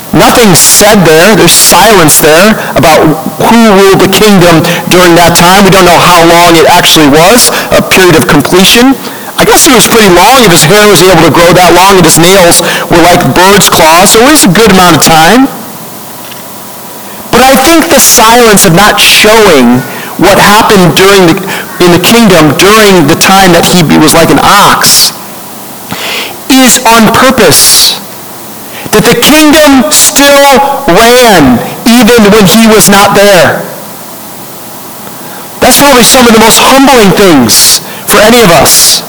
Nothing 0.10 0.58
said 0.58 1.06
there. 1.06 1.38
There's 1.38 1.54
silence 1.54 2.18
there 2.18 2.58
about 2.74 3.06
who 3.46 3.78
ruled 3.78 4.02
the 4.02 4.10
kingdom 4.10 4.66
during 4.90 5.14
that 5.14 5.38
time. 5.38 5.62
We 5.62 5.70
don't 5.70 5.86
know 5.86 6.02
how 6.02 6.26
long 6.26 6.58
it 6.58 6.66
actually 6.66 7.14
was, 7.14 7.54
a 7.78 7.82
period 7.86 8.18
of 8.18 8.26
completion. 8.26 8.98
I 9.40 9.48
guess 9.48 9.64
it 9.64 9.72
was 9.72 9.88
pretty 9.88 10.12
long 10.12 10.44
if 10.44 10.52
his 10.52 10.68
hair 10.68 10.84
was 10.84 11.00
able 11.00 11.24
to 11.24 11.32
grow 11.32 11.56
that 11.56 11.72
long 11.72 11.96
and 11.96 12.04
his 12.04 12.20
nails 12.20 12.60
were 12.92 13.00
like 13.00 13.24
bird's 13.32 13.72
claws, 13.72 14.12
so 14.12 14.20
it 14.20 14.36
was 14.36 14.44
a 14.44 14.52
good 14.52 14.68
amount 14.68 15.00
of 15.00 15.04
time. 15.08 15.48
But 17.32 17.48
I 17.48 17.56
think 17.64 17.88
the 17.88 18.04
silence 18.04 18.68
of 18.68 18.76
not 18.76 19.00
showing 19.00 19.80
what 20.20 20.36
happened 20.36 20.92
during 21.00 21.24
the, 21.32 21.40
in 21.80 21.96
the 21.96 22.04
kingdom 22.04 22.52
during 22.60 23.08
the 23.08 23.16
time 23.16 23.56
that 23.56 23.64
he 23.64 23.80
was 24.04 24.12
like 24.12 24.28
an 24.28 24.44
ox 24.44 25.16
is 26.52 26.84
on 26.84 27.08
purpose. 27.16 28.04
That 28.92 29.08
the 29.08 29.24
kingdom 29.24 29.88
still 29.96 30.84
ran 30.92 31.64
even 31.88 32.28
when 32.28 32.44
he 32.44 32.68
was 32.68 32.92
not 32.92 33.16
there. 33.16 33.64
That's 35.64 35.80
probably 35.80 36.04
some 36.04 36.28
of 36.28 36.36
the 36.36 36.44
most 36.44 36.60
humbling 36.60 37.16
things 37.16 37.80
for 38.04 38.20
any 38.20 38.44
of 38.44 38.52
us 38.52 39.08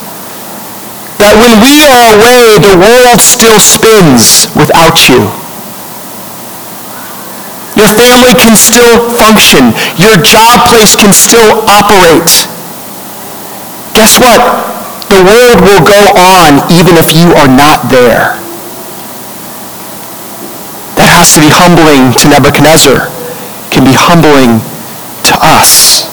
that 1.21 1.37
when 1.37 1.61
we 1.61 1.85
are 1.85 2.17
away, 2.17 2.57
the 2.65 2.75
world 2.81 3.21
still 3.21 3.61
spins 3.61 4.49
without 4.57 4.97
you. 5.05 5.29
Your 7.77 7.93
family 7.93 8.33
can 8.33 8.57
still 8.57 9.13
function. 9.21 9.77
Your 10.01 10.17
job 10.25 10.65
place 10.73 10.97
can 10.97 11.13
still 11.13 11.65
operate. 11.69 12.49
Guess 13.93 14.17
what? 14.17 14.41
The 15.13 15.21
world 15.21 15.61
will 15.61 15.85
go 15.85 16.01
on 16.17 16.65
even 16.73 16.97
if 16.97 17.13
you 17.13 17.37
are 17.37 17.49
not 17.49 17.93
there. 17.93 18.41
That 20.97 21.13
has 21.21 21.37
to 21.37 21.45
be 21.45 21.53
humbling 21.53 22.17
to 22.17 22.25
Nebuchadnezzar. 22.33 23.13
Can 23.69 23.85
be 23.85 23.93
humbling 23.93 24.65
to 25.29 25.35
us. 25.37 26.09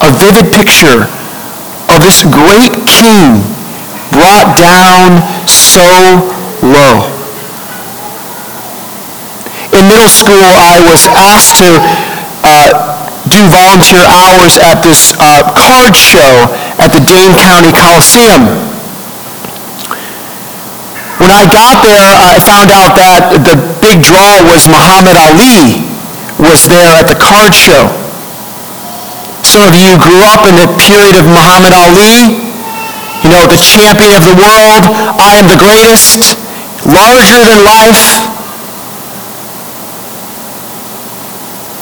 A 0.00 0.08
vivid 0.16 0.52
picture 0.56 1.04
of 1.90 1.98
this 2.02 2.22
great 2.22 2.70
king 2.86 3.42
brought 4.14 4.54
down 4.54 5.18
so 5.46 5.82
low. 6.62 7.10
In 9.74 9.86
middle 9.86 10.10
school, 10.10 10.46
I 10.54 10.78
was 10.86 11.06
asked 11.14 11.58
to 11.62 11.70
uh, 12.46 12.70
do 13.26 13.42
volunteer 13.50 14.02
hours 14.06 14.58
at 14.58 14.82
this 14.82 15.14
uh, 15.18 15.42
card 15.54 15.94
show 15.94 16.50
at 16.78 16.90
the 16.94 17.02
Dane 17.02 17.34
County 17.38 17.70
Coliseum. 17.74 18.46
When 21.18 21.30
I 21.30 21.44
got 21.44 21.84
there, 21.84 22.10
I 22.16 22.40
found 22.40 22.72
out 22.72 22.96
that 22.96 23.44
the 23.44 23.56
big 23.84 24.02
draw 24.02 24.40
was 24.48 24.64
Muhammad 24.66 25.14
Ali 25.20 25.84
was 26.40 26.64
there 26.66 26.96
at 26.96 27.06
the 27.06 27.18
card 27.18 27.52
show. 27.52 28.09
Some 29.50 29.66
of 29.66 29.74
you 29.74 29.98
grew 29.98 30.22
up 30.30 30.46
in 30.46 30.54
the 30.54 30.70
period 30.78 31.18
of 31.18 31.26
Muhammad 31.26 31.74
Ali, 31.74 32.38
you 33.26 33.34
know, 33.34 33.50
the 33.50 33.58
champion 33.58 34.14
of 34.14 34.22
the 34.22 34.38
world, 34.38 34.86
I 35.18 35.42
am 35.42 35.50
the 35.50 35.58
greatest, 35.58 36.38
larger 36.86 37.42
than 37.42 37.66
life. 37.66 38.22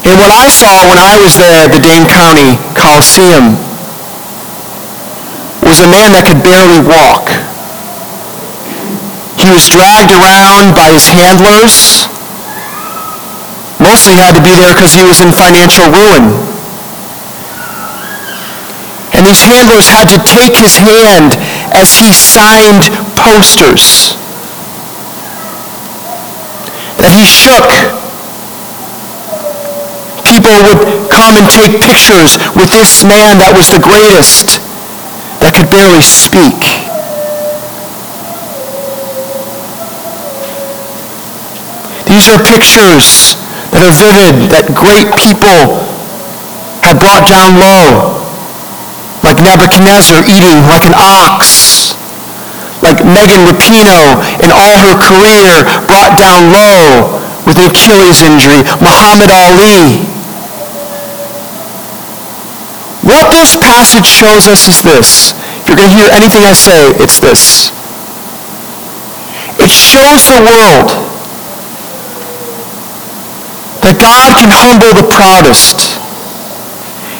And 0.09 0.17
what 0.17 0.33
I 0.33 0.49
saw 0.49 0.89
when 0.89 0.97
I 0.97 1.21
was 1.21 1.37
there 1.37 1.61
at 1.61 1.69
the 1.69 1.85
Dane 1.85 2.09
County 2.09 2.57
Coliseum 2.73 3.61
was 5.61 5.85
a 5.85 5.89
man 5.93 6.17
that 6.17 6.25
could 6.25 6.41
barely 6.41 6.81
walk. 6.81 7.29
He 9.37 9.53
was 9.53 9.69
dragged 9.69 10.09
around 10.09 10.73
by 10.73 10.89
his 10.97 11.05
handlers. 11.05 12.09
Mostly 13.77 14.17
had 14.17 14.33
to 14.33 14.41
be 14.41 14.57
there 14.57 14.73
because 14.73 14.97
he 14.97 15.05
was 15.05 15.21
in 15.21 15.37
financial 15.37 15.85
ruin. 15.93 16.48
These 19.29 19.45
handlers 19.45 19.87
had 19.93 20.09
to 20.09 20.17
take 20.25 20.57
his 20.57 20.79
hand 20.79 21.37
as 21.77 21.93
he 21.93 22.17
signed 22.17 22.89
posters 23.13 24.17
that 26.97 27.13
he 27.13 27.29
shook. 27.29 27.69
People 30.25 30.57
would 30.65 31.13
come 31.13 31.37
and 31.37 31.45
take 31.45 31.77
pictures 31.77 32.41
with 32.57 32.73
this 32.73 33.05
man 33.05 33.37
that 33.37 33.53
was 33.53 33.69
the 33.69 33.77
greatest, 33.85 34.65
that 35.45 35.53
could 35.53 35.69
barely 35.69 36.01
speak. 36.01 36.57
These 42.09 42.33
are 42.33 42.41
pictures 42.49 43.37
that 43.77 43.85
are 43.85 43.93
vivid, 43.93 44.49
that 44.57 44.73
great 44.73 45.13
people 45.21 45.85
have 46.81 46.97
brought 46.97 47.29
down 47.29 47.61
low 47.61 48.18
Nebuchadnezzar 49.43 50.25
eating 50.27 50.67
like 50.67 50.85
an 50.87 50.95
ox, 50.97 51.95
like 52.83 53.03
Megan 53.05 53.47
Rapinoe 53.47 54.19
in 54.43 54.51
all 54.51 54.77
her 54.83 54.97
career 54.99 55.63
brought 55.87 56.19
down 56.19 56.51
low 56.51 57.19
with 57.47 57.59
an 57.59 57.71
Achilles 57.71 58.21
injury, 58.23 58.63
Muhammad 58.83 59.31
Ali. 59.31 60.05
What 63.09 63.33
this 63.33 63.57
passage 63.57 64.05
shows 64.05 64.47
us 64.47 64.69
is 64.69 64.83
this. 64.83 65.33
If 65.63 65.69
you're 65.69 65.77
going 65.77 65.89
to 65.89 65.97
hear 65.97 66.11
anything 66.13 66.45
I 66.45 66.53
say, 66.53 66.93
it's 67.01 67.19
this. 67.19 67.73
It 69.59 69.71
shows 69.71 70.29
the 70.29 70.39
world 70.45 70.93
that 73.83 73.97
God 73.97 74.37
can 74.37 74.53
humble 74.53 74.93
the 74.93 75.09
proudest 75.09 75.97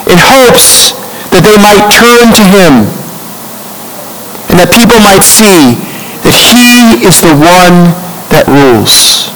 in 0.05 0.17
hopes 0.21 0.93
that 1.31 1.45
they 1.45 1.57
might 1.61 1.85
turn 1.93 2.33
to 2.33 2.45
him 2.45 2.89
and 4.49 4.57
that 4.57 4.73
people 4.73 4.97
might 5.05 5.21
see 5.21 5.77
that 6.25 6.33
he 6.33 7.05
is 7.05 7.21
the 7.21 7.33
one 7.37 7.93
that 8.33 8.49
rules. 8.49 9.29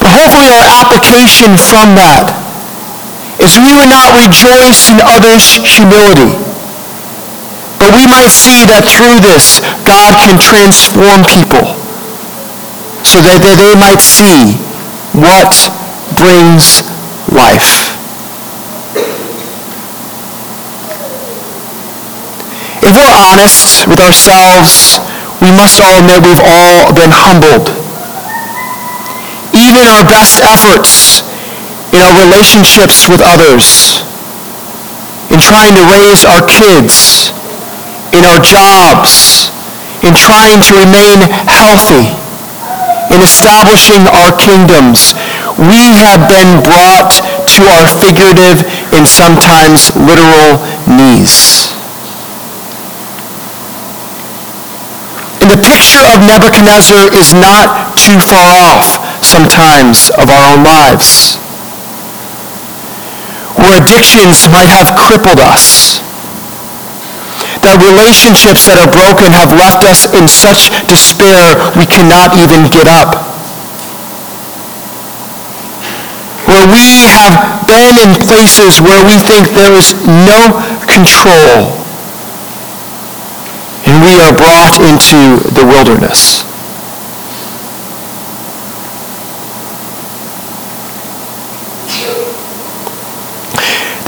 But 0.00 0.12
hopefully 0.12 0.48
our 0.52 0.68
application 0.84 1.56
from 1.56 1.96
that 1.96 2.28
is 3.40 3.56
we 3.56 3.72
would 3.74 3.88
not 3.90 4.12
rejoice 4.12 4.92
in 4.92 5.00
others' 5.00 5.56
humility, 5.64 6.36
but 7.80 7.96
we 7.96 8.04
might 8.04 8.30
see 8.30 8.68
that 8.68 8.84
through 8.84 9.24
this, 9.24 9.64
God 9.88 10.12
can 10.20 10.36
transform 10.36 11.24
people 11.24 11.74
so 13.08 13.24
that 13.24 13.40
they 13.40 13.74
might 13.80 14.04
see 14.04 14.52
what 15.16 15.48
brings 16.14 16.84
life. 17.32 17.97
If 22.88 22.96
we're 22.96 23.20
honest 23.20 23.84
with 23.84 24.00
ourselves, 24.00 24.96
we 25.44 25.52
must 25.52 25.76
all 25.76 26.00
admit 26.00 26.24
we've 26.24 26.40
all 26.40 26.88
been 26.96 27.12
humbled. 27.12 27.68
Even 29.52 29.84
our 29.92 30.08
best 30.08 30.40
efforts 30.40 31.20
in 31.92 32.00
our 32.00 32.16
relationships 32.16 33.04
with 33.12 33.20
others, 33.20 34.00
in 35.28 35.36
trying 35.36 35.76
to 35.76 35.84
raise 35.92 36.24
our 36.24 36.40
kids, 36.48 37.28
in 38.16 38.24
our 38.24 38.40
jobs, 38.40 39.52
in 40.00 40.16
trying 40.16 40.64
to 40.64 40.72
remain 40.80 41.28
healthy, 41.44 42.08
in 43.12 43.20
establishing 43.20 44.08
our 44.16 44.32
kingdoms, 44.40 45.12
we 45.60 45.92
have 45.92 46.24
been 46.24 46.64
brought 46.64 47.12
to 47.52 47.68
our 47.68 47.84
figurative 48.00 48.64
and 48.96 49.04
sometimes 49.04 49.92
literal 49.92 50.64
knees. 50.88 51.67
And 55.48 55.56
the 55.56 55.64
picture 55.64 56.04
of 56.04 56.20
Nebuchadnezzar 56.28 57.08
is 57.16 57.32
not 57.32 57.96
too 57.96 58.20
far 58.20 58.52
off 58.68 59.00
sometimes 59.24 60.12
of 60.20 60.28
our 60.28 60.44
own 60.52 60.60
lives. 60.60 61.40
Where 63.56 63.80
addictions 63.80 64.44
might 64.52 64.68
have 64.68 64.92
crippled 64.92 65.40
us. 65.40 66.04
That 67.64 67.80
relationships 67.80 68.68
that 68.68 68.76
are 68.76 68.92
broken 68.92 69.32
have 69.32 69.56
left 69.56 69.88
us 69.88 70.12
in 70.12 70.28
such 70.28 70.68
despair 70.84 71.56
we 71.80 71.88
cannot 71.88 72.36
even 72.36 72.68
get 72.68 72.84
up. 72.84 73.16
Where 76.44 76.68
we 76.68 76.92
have 77.08 77.64
been 77.64 77.96
in 77.96 78.20
places 78.20 78.84
where 78.84 79.00
we 79.00 79.16
think 79.24 79.48
there 79.56 79.72
is 79.72 79.96
no 80.04 80.60
control 80.84 81.87
and 83.86 84.02
we 84.02 84.18
are 84.20 84.34
brought 84.34 84.80
into 84.82 85.38
the 85.54 85.64
wilderness. 85.64 86.42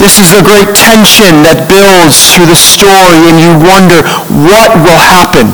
This 0.01 0.19
is 0.19 0.33
a 0.33 0.43
great 0.43 0.75
tension 0.75 1.45
that 1.45 1.69
builds 1.69 2.33
through 2.33 2.49
the 2.49 2.57
story 2.57 3.21
and 3.29 3.37
you 3.37 3.53
wonder 3.61 4.01
what 4.33 4.73
will 4.81 4.97
happen. 4.97 5.53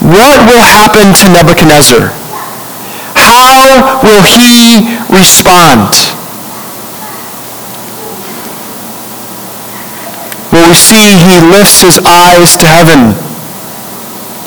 What 0.00 0.40
will 0.48 0.64
happen 0.64 1.12
to 1.12 1.24
Nebuchadnezzar? 1.28 2.16
How 3.12 4.00
will 4.02 4.24
he 4.24 4.88
respond? 5.12 6.17
We 10.68 10.76
see 10.76 11.16
he 11.16 11.40
lifts 11.48 11.80
his 11.80 11.96
eyes 12.04 12.52
to 12.60 12.68
heaven. 12.68 13.16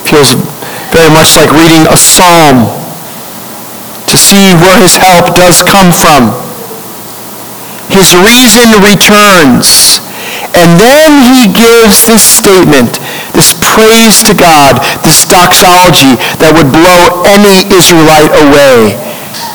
Feels 0.06 0.38
very 0.94 1.10
much 1.10 1.34
like 1.34 1.50
reading 1.50 1.90
a 1.90 1.98
psalm 1.98 2.70
to 4.06 4.16
see 4.22 4.54
where 4.62 4.78
his 4.78 4.94
help 5.02 5.34
does 5.34 5.66
come 5.66 5.90
from. 5.90 6.30
His 7.90 8.14
reason 8.14 8.70
returns. 8.86 9.98
And 10.54 10.78
then 10.78 11.26
he 11.26 11.50
gives 11.50 12.06
this 12.06 12.22
statement, 12.22 13.02
this 13.34 13.58
praise 13.58 14.22
to 14.30 14.38
God, 14.38 14.78
this 15.02 15.26
doxology 15.26 16.22
that 16.38 16.54
would 16.54 16.70
blow 16.70 17.26
any 17.26 17.66
Israelite 17.74 18.30
away 18.46 18.94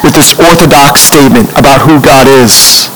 with 0.02 0.18
this 0.18 0.34
orthodox 0.34 1.00
statement 1.00 1.46
about 1.54 1.78
who 1.86 2.02
God 2.02 2.26
is. 2.26 2.90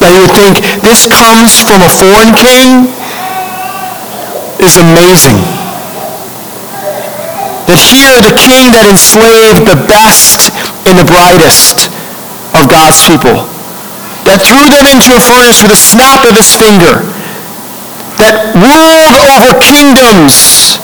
Now 0.00 0.08
you 0.08 0.24
would 0.24 0.32
think 0.32 0.64
this 0.80 1.04
comes 1.04 1.60
from 1.60 1.84
a 1.84 1.90
foreign 1.92 2.32
king 2.32 2.88
is 4.64 4.80
amazing. 4.80 5.36
That 7.68 7.76
here 7.76 8.16
the 8.24 8.32
king 8.40 8.72
that 8.72 8.88
enslaved 8.88 9.68
the 9.68 9.76
best 9.84 10.56
and 10.88 10.96
the 10.96 11.04
brightest 11.04 11.92
of 12.56 12.64
God's 12.64 13.04
people, 13.04 13.44
that 14.24 14.40
threw 14.40 14.64
them 14.72 14.88
into 14.88 15.12
a 15.12 15.20
furnace 15.20 15.60
with 15.60 15.76
a 15.76 15.80
snap 15.80 16.24
of 16.24 16.32
his 16.32 16.48
finger, 16.56 17.04
that 18.16 18.56
ruled 18.56 19.16
over 19.36 19.52
kingdoms, 19.60 20.80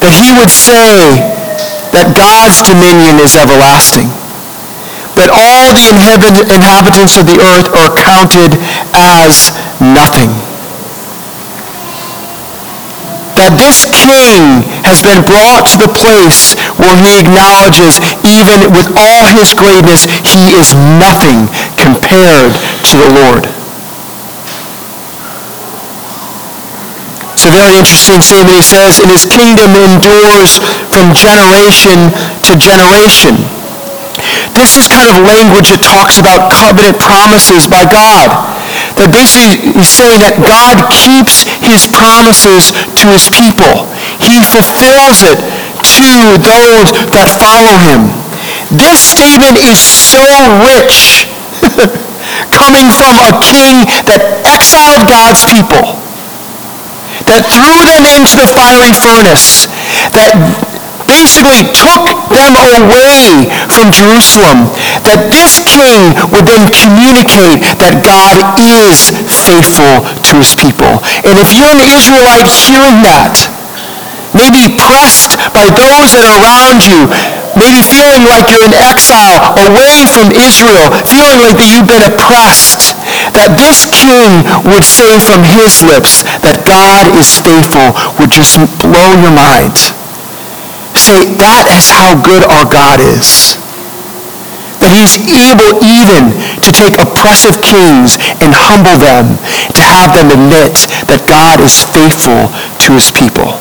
that 0.00 0.16
he 0.16 0.32
would 0.32 0.50
say 0.50 1.20
that 1.92 2.16
God's 2.16 2.64
dominion 2.64 3.20
is 3.20 3.36
everlasting 3.36 4.08
that 5.20 5.28
all 5.28 5.76
the 5.76 6.48
inhabitants 6.48 7.20
of 7.20 7.28
the 7.28 7.36
earth 7.36 7.68
are 7.76 7.92
counted 7.92 8.56
as 8.96 9.52
nothing. 9.76 10.32
That 13.36 13.52
this 13.60 13.84
king 13.92 14.64
has 14.88 15.04
been 15.04 15.20
brought 15.28 15.68
to 15.72 15.76
the 15.76 15.92
place 15.92 16.56
where 16.80 16.96
he 16.96 17.20
acknowledges 17.20 18.00
even 18.24 18.72
with 18.72 18.88
all 18.96 19.28
his 19.36 19.52
greatness, 19.52 20.08
he 20.24 20.56
is 20.56 20.72
nothing 20.96 21.52
compared 21.76 22.56
to 22.88 22.94
the 22.96 23.10
Lord. 23.20 23.44
It's 27.36 27.48
a 27.48 27.52
very 27.52 27.76
interesting 27.76 28.20
statement. 28.20 28.56
He 28.56 28.64
says, 28.64 29.00
and 29.00 29.08
his 29.08 29.24
kingdom 29.24 29.72
endures 29.76 30.60
from 30.92 31.12
generation 31.12 32.12
to 32.44 32.52
generation. 32.56 33.59
This 34.54 34.76
is 34.76 34.90
kind 34.90 35.08
of 35.08 35.24
language 35.24 35.72
that 35.72 35.82
talks 35.82 36.20
about 36.20 36.52
covenant 36.52 37.00
promises 37.00 37.66
by 37.66 37.86
God. 37.86 38.28
That 39.00 39.10
basically 39.10 39.72
he's 39.72 39.88
saying 39.88 40.20
that 40.20 40.36
God 40.42 40.76
keeps 40.92 41.48
his 41.64 41.88
promises 41.88 42.76
to 42.76 43.04
his 43.08 43.32
people. 43.32 43.88
He 44.20 44.42
fulfills 44.44 45.24
it 45.24 45.40
to 45.40 46.08
those 46.38 46.92
that 47.14 47.28
follow 47.40 47.74
him. 47.88 48.12
This 48.70 49.00
statement 49.00 49.58
is 49.58 49.80
so 49.80 50.22
rich 50.62 51.26
coming 52.54 52.86
from 52.92 53.18
a 53.18 53.32
king 53.42 53.88
that 54.06 54.22
exiled 54.46 55.08
God's 55.10 55.42
people, 55.48 55.98
that 57.26 57.42
threw 57.50 57.80
them 57.88 58.04
into 58.06 58.36
the 58.38 58.46
fiery 58.46 58.94
furnace, 58.94 59.66
that 60.14 60.69
basically 61.10 61.66
took 61.74 62.06
them 62.30 62.54
away 62.54 63.50
from 63.66 63.90
Jerusalem, 63.90 64.70
that 65.02 65.26
this 65.34 65.58
king 65.66 66.14
would 66.30 66.46
then 66.46 66.70
communicate 66.70 67.66
that 67.82 67.98
God 68.06 68.38
is 68.56 69.10
faithful 69.26 70.06
to 70.06 70.32
his 70.38 70.54
people. 70.54 71.02
And 71.26 71.34
if 71.42 71.50
you're 71.50 71.74
an 71.74 71.82
Israelite 71.82 72.46
hearing 72.46 73.02
that, 73.02 73.50
maybe 74.30 74.78
pressed 74.78 75.34
by 75.50 75.66
those 75.74 76.14
that 76.14 76.22
are 76.22 76.38
around 76.38 76.86
you, 76.86 77.10
maybe 77.58 77.82
feeling 77.82 78.22
like 78.30 78.46
you're 78.46 78.62
in 78.62 78.74
exile 78.78 79.42
away 79.66 80.06
from 80.06 80.30
Israel, 80.30 80.86
feeling 81.10 81.42
like 81.42 81.58
that 81.58 81.66
you've 81.66 81.90
been 81.90 82.06
oppressed, 82.06 82.94
that 83.34 83.58
this 83.58 83.90
king 83.90 84.46
would 84.62 84.86
say 84.86 85.18
from 85.18 85.42
his 85.42 85.82
lips 85.82 86.22
that 86.46 86.62
God 86.62 87.10
is 87.18 87.42
faithful 87.42 87.98
would 88.22 88.30
just 88.30 88.54
blow 88.78 89.10
your 89.18 89.34
mind 89.34 89.74
say 91.00 91.24
that 91.40 91.64
is 91.72 91.88
how 91.88 92.12
good 92.20 92.44
our 92.44 92.68
God 92.68 93.00
is. 93.00 93.56
That 94.84 94.92
he's 94.92 95.16
able 95.28 95.80
even 95.80 96.36
to 96.60 96.70
take 96.72 97.00
oppressive 97.00 97.60
kings 97.64 98.20
and 98.44 98.52
humble 98.52 98.96
them, 99.00 99.40
to 99.76 99.82
have 99.82 100.12
them 100.12 100.28
admit 100.32 100.88
that 101.08 101.24
God 101.24 101.60
is 101.60 101.80
faithful 101.80 102.52
to 102.52 102.88
his 102.96 103.08
people. 103.12 103.56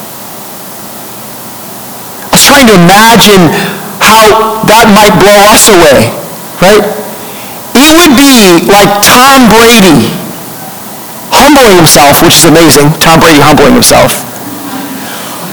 I 2.28 2.30
was 2.32 2.44
trying 2.44 2.68
to 2.68 2.76
imagine 2.78 3.52
how 4.00 4.64
that 4.70 4.88
might 4.96 5.16
blow 5.18 5.40
us 5.52 5.68
away, 5.68 6.08
right? 6.64 6.86
It 7.76 7.90
would 8.00 8.16
be 8.16 8.64
like 8.68 8.90
Tom 9.04 9.48
Brady 9.52 10.08
humbling 11.32 11.76
himself, 11.76 12.22
which 12.24 12.38
is 12.38 12.46
amazing, 12.46 12.94
Tom 13.00 13.20
Brady 13.20 13.42
humbling 13.44 13.74
himself, 13.74 14.29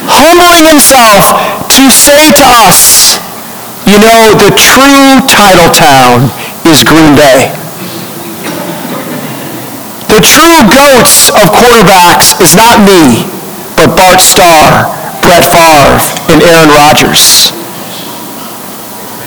humbling 0.09 0.67
himself 0.67 1.23
to 1.77 1.91
say 1.91 2.33
to 2.35 2.47
us, 2.67 3.19
you 3.87 3.99
know, 4.03 4.35
the 4.35 4.51
true 4.55 5.23
title 5.31 5.71
town 5.71 6.27
is 6.67 6.83
Green 6.83 7.15
Bay. 7.15 7.55
The 10.11 10.25
true 10.25 10.61
goats 10.67 11.31
of 11.37 11.53
quarterbacks 11.55 12.41
is 12.41 12.57
not 12.57 12.83
me, 12.83 13.23
but 13.77 13.95
Bart 13.95 14.19
Starr, 14.19 14.91
Brett 15.23 15.45
Favre, 15.45 16.01
and 16.33 16.43
Aaron 16.43 16.71
Rodgers. 16.73 17.53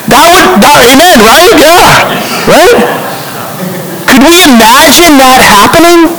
That 0.09 0.25
would, 0.33 0.59
that, 0.59 0.81
amen, 0.89 1.21
right? 1.21 1.53
Yeah, 1.55 2.09
right? 2.49 2.75
Could 4.09 4.25
we 4.25 4.49
imagine 4.49 5.15
that 5.21 5.39
happening? 5.39 6.18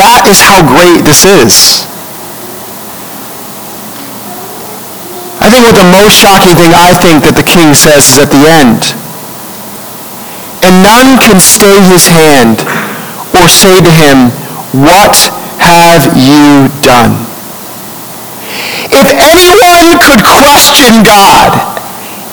That 0.00 0.24
is 0.24 0.40
how 0.40 0.64
great 0.64 1.04
this 1.04 1.28
is. 1.28 1.84
I 5.44 5.52
think 5.52 5.68
what 5.68 5.76
the 5.76 5.88
most 5.92 6.16
shocking 6.16 6.56
thing 6.56 6.72
I 6.72 6.96
think 6.96 7.20
that 7.28 7.36
the 7.36 7.44
king 7.44 7.76
says 7.76 8.08
is 8.08 8.16
at 8.16 8.32
the 8.32 8.48
end. 8.48 8.96
And 10.64 10.80
none 10.80 11.20
can 11.20 11.36
stay 11.36 11.80
his 11.84 12.08
hand 12.08 12.64
or 13.36 13.44
say 13.48 13.76
to 13.80 13.92
him, 13.92 14.32
What 14.72 15.16
have 15.60 16.08
you 16.16 16.72
done? 16.80 17.28
If 18.88 19.08
anyone 19.20 20.00
could 20.00 20.24
question 20.24 21.04
God, 21.04 21.52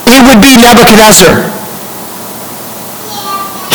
it 0.08 0.24
would 0.24 0.40
be 0.40 0.56
Nebuchadnezzar. 0.56 1.57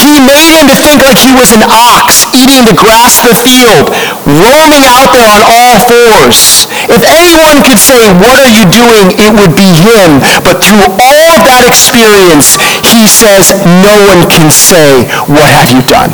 He 0.03 0.19
made 0.19 0.51
him 0.51 0.67
to 0.67 0.75
think 0.83 0.99
like 0.99 1.15
he 1.15 1.31
was 1.31 1.55
an 1.55 1.63
ox 1.71 2.27
eating 2.35 2.67
the 2.67 2.75
grass 2.75 3.23
of 3.23 3.31
the 3.31 3.39
field, 3.39 3.95
roaming 4.27 4.83
out 4.83 5.15
there 5.15 5.31
on 5.31 5.47
all 5.47 5.79
fours. 5.87 6.67
If 6.91 7.07
anyone 7.07 7.63
could 7.63 7.79
say, 7.79 8.11
what 8.19 8.35
are 8.43 8.51
you 8.51 8.67
doing, 8.67 9.15
it 9.15 9.31
would 9.31 9.55
be 9.55 9.71
him. 9.71 10.19
But 10.43 10.59
through 10.59 10.91
all 10.91 11.27
of 11.39 11.47
that 11.47 11.63
experience, 11.63 12.59
he 12.91 13.07
says, 13.07 13.55
no 13.63 13.95
one 14.11 14.27
can 14.27 14.51
say, 14.51 15.07
what 15.31 15.55
have 15.55 15.71
you 15.71 15.87
done? 15.87 16.11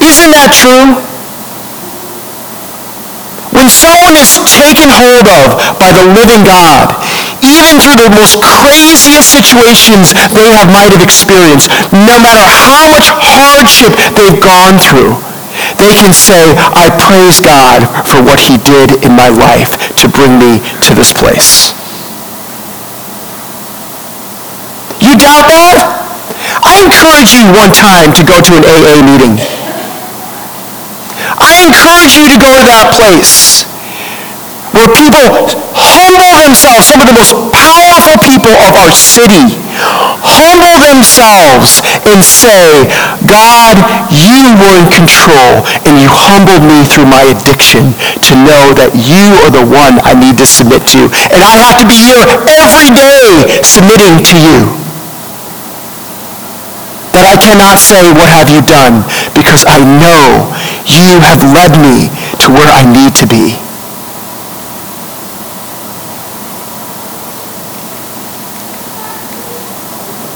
Isn't 0.00 0.32
that 0.32 0.56
true? 0.56 1.15
When 3.66 3.74
someone 3.74 4.14
is 4.14 4.38
taken 4.46 4.86
hold 4.94 5.26
of 5.26 5.58
by 5.82 5.90
the 5.90 6.06
living 6.14 6.46
God, 6.46 6.86
even 7.42 7.82
through 7.82 7.98
the 7.98 8.14
most 8.14 8.38
craziest 8.38 9.26
situations 9.26 10.14
they 10.30 10.46
have 10.54 10.70
might 10.70 10.94
have 10.94 11.02
experienced, 11.02 11.74
no 11.90 12.14
matter 12.22 12.46
how 12.46 12.86
much 12.94 13.10
hardship 13.10 13.90
they've 14.14 14.38
gone 14.38 14.78
through, 14.78 15.18
they 15.82 15.90
can 15.98 16.14
say, 16.14 16.54
I 16.78 16.94
praise 16.94 17.42
God 17.42 17.82
for 18.06 18.22
what 18.22 18.38
he 18.38 18.54
did 18.62 19.02
in 19.02 19.18
my 19.18 19.34
life 19.34 19.74
to 19.98 20.06
bring 20.14 20.38
me 20.38 20.62
to 20.86 20.94
this 20.94 21.10
place. 21.10 21.74
You 25.02 25.18
doubt 25.18 25.50
that? 25.50 26.06
I 26.62 26.86
encourage 26.86 27.34
you 27.34 27.50
one 27.50 27.74
time 27.74 28.14
to 28.14 28.22
go 28.22 28.38
to 28.38 28.52
an 28.54 28.62
AA 28.62 29.02
meeting. 29.02 29.65
Encourage 31.56 32.12
you 32.20 32.28
to 32.28 32.36
go 32.36 32.52
to 32.52 32.64
that 32.68 32.92
place 32.92 33.64
where 34.76 34.92
people 34.92 35.24
humble 35.72 36.32
themselves, 36.36 36.84
some 36.84 37.00
of 37.00 37.08
the 37.08 37.16
most 37.16 37.32
powerful 37.56 38.20
people 38.20 38.52
of 38.68 38.76
our 38.76 38.92
city, 38.92 39.56
humble 40.20 40.76
themselves 40.84 41.80
and 42.04 42.20
say, 42.20 42.84
God, 43.24 43.80
you 44.12 44.52
were 44.60 44.76
in 44.76 44.86
control 44.92 45.64
and 45.88 45.96
you 45.96 46.12
humbled 46.12 46.60
me 46.60 46.84
through 46.84 47.08
my 47.08 47.24
addiction 47.24 47.96
to 48.20 48.32
know 48.36 48.76
that 48.76 48.92
you 48.92 49.32
are 49.40 49.52
the 49.52 49.64
one 49.64 49.96
I 50.04 50.12
need 50.12 50.36
to 50.36 50.46
submit 50.46 50.84
to. 50.92 51.08
And 51.32 51.40
I 51.40 51.56
have 51.56 51.80
to 51.80 51.86
be 51.88 51.96
here 51.96 52.26
every 52.52 52.92
day 52.92 53.64
submitting 53.64 54.20
to 54.28 54.36
you. 54.36 54.85
I 57.26 57.34
cannot 57.34 57.74
say, 57.82 58.06
what 58.14 58.30
have 58.30 58.46
you 58.46 58.62
done? 58.62 59.02
Because 59.34 59.66
I 59.66 59.82
know 59.82 60.46
you 60.86 61.18
have 61.26 61.42
led 61.50 61.74
me 61.74 62.06
to 62.38 62.54
where 62.54 62.70
I 62.70 62.86
need 62.86 63.18
to 63.18 63.26
be. 63.26 63.58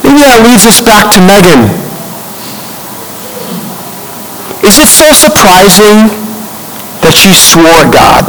Maybe 0.03 0.27
that 0.27 0.43
leads 0.43 0.67
us 0.67 0.83
back 0.83 1.15
to 1.15 1.23
Megan. 1.23 1.71
Is 4.67 4.83
it 4.83 4.91
so 4.91 5.15
surprising 5.15 6.11
that 7.07 7.15
she 7.15 7.31
swore 7.31 7.87
God? 7.95 8.27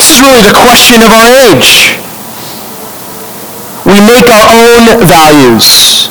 This 0.00 0.16
is 0.16 0.24
really 0.24 0.48
the 0.48 0.56
question 0.56 1.04
of 1.04 1.12
our 1.12 1.28
age. 1.28 1.99
We 3.90 3.98
make 4.06 4.30
our 4.30 4.46
own 4.54 5.02
values. 5.02 6.06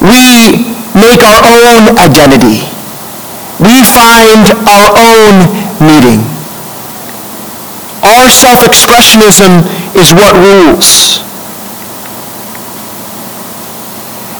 We 0.00 0.56
make 0.96 1.20
our 1.20 1.42
own 1.44 2.00
identity. 2.00 2.64
We 3.60 3.84
find 3.84 4.48
our 4.64 4.88
own 4.96 5.44
meaning. 5.84 6.24
Our 8.00 8.32
self-expressionism 8.32 9.68
is 10.00 10.16
what 10.16 10.32
rules. 10.32 11.20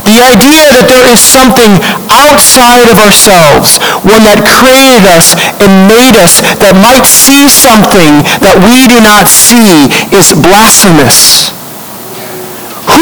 The 0.08 0.16
idea 0.24 0.72
that 0.72 0.88
there 0.88 1.04
is 1.12 1.20
something 1.20 1.84
outside 2.08 2.88
of 2.88 2.96
ourselves, 2.96 3.76
one 4.08 4.24
that 4.24 4.40
created 4.48 5.04
us 5.04 5.36
and 5.60 5.84
made 5.84 6.16
us, 6.16 6.40
that 6.64 6.72
might 6.80 7.04
see 7.04 7.44
something 7.44 8.24
that 8.40 8.56
we 8.72 8.88
do 8.88 9.04
not 9.04 9.28
see, 9.28 9.92
is 10.16 10.32
blasphemous. 10.32 11.52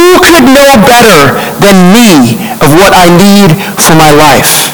Who 0.09 0.25
could 0.25 0.44
know 0.49 0.73
better 0.88 1.37
than 1.61 1.92
me 1.92 2.40
of 2.64 2.73
what 2.73 2.97
I 2.97 3.12
need 3.12 3.53
for 3.77 3.92
my 3.92 4.09
life? 4.09 4.73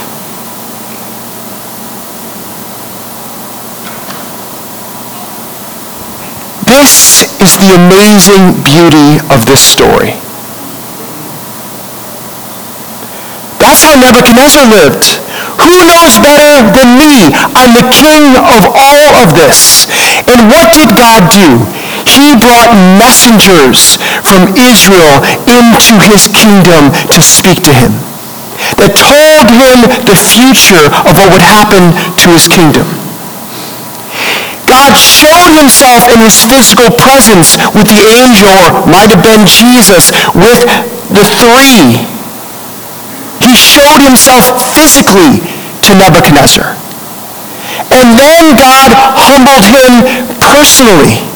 This 6.70 7.34
is 7.42 7.58
the 7.58 7.74
amazing 7.74 8.62
beauty 8.62 9.18
of 9.34 9.42
this 9.50 9.58
story. 9.58 10.14
That's 13.58 13.82
how 13.82 13.98
Nebuchadnezzar 13.98 14.70
lived. 14.70 15.18
Who 15.58 15.74
knows 15.82 16.14
better 16.22 16.62
than 16.70 16.94
me? 16.94 17.34
I'm 17.58 17.74
the 17.74 17.90
king 17.90 18.38
of 18.38 18.70
all 18.70 19.18
of 19.18 19.34
this. 19.34 19.90
And 20.30 20.46
what 20.46 20.70
did 20.70 20.94
God 20.94 21.26
do? 21.34 21.83
He 22.04 22.36
brought 22.36 22.70
messengers 23.00 23.96
from 24.24 24.52
Israel 24.56 25.24
into 25.48 25.96
his 26.04 26.28
kingdom 26.28 26.92
to 27.10 27.20
speak 27.24 27.64
to 27.64 27.72
him 27.72 27.92
that 28.78 28.92
told 28.94 29.48
him 29.50 29.78
the 30.04 30.16
future 30.16 30.88
of 31.04 31.12
what 31.16 31.28
would 31.32 31.44
happen 31.44 31.94
to 32.20 32.26
his 32.32 32.46
kingdom. 32.46 32.86
God 34.64 34.96
showed 34.96 35.52
himself 35.56 36.08
in 36.12 36.20
his 36.20 36.40
physical 36.40 36.88
presence 36.96 37.60
with 37.76 37.88
the 37.88 38.02
angel, 38.20 38.48
or 38.48 38.88
might 38.88 39.12
have 39.12 39.22
been 39.22 39.44
Jesus, 39.44 40.12
with 40.32 40.64
the 41.12 41.24
three. 41.40 42.00
He 43.44 43.52
showed 43.54 44.00
himself 44.00 44.56
physically 44.72 45.44
to 45.84 45.90
Nebuchadnezzar. 45.94 46.76
And 47.92 48.16
then 48.16 48.56
God 48.56 48.90
humbled 48.96 49.66
him 49.68 50.04
personally 50.40 51.33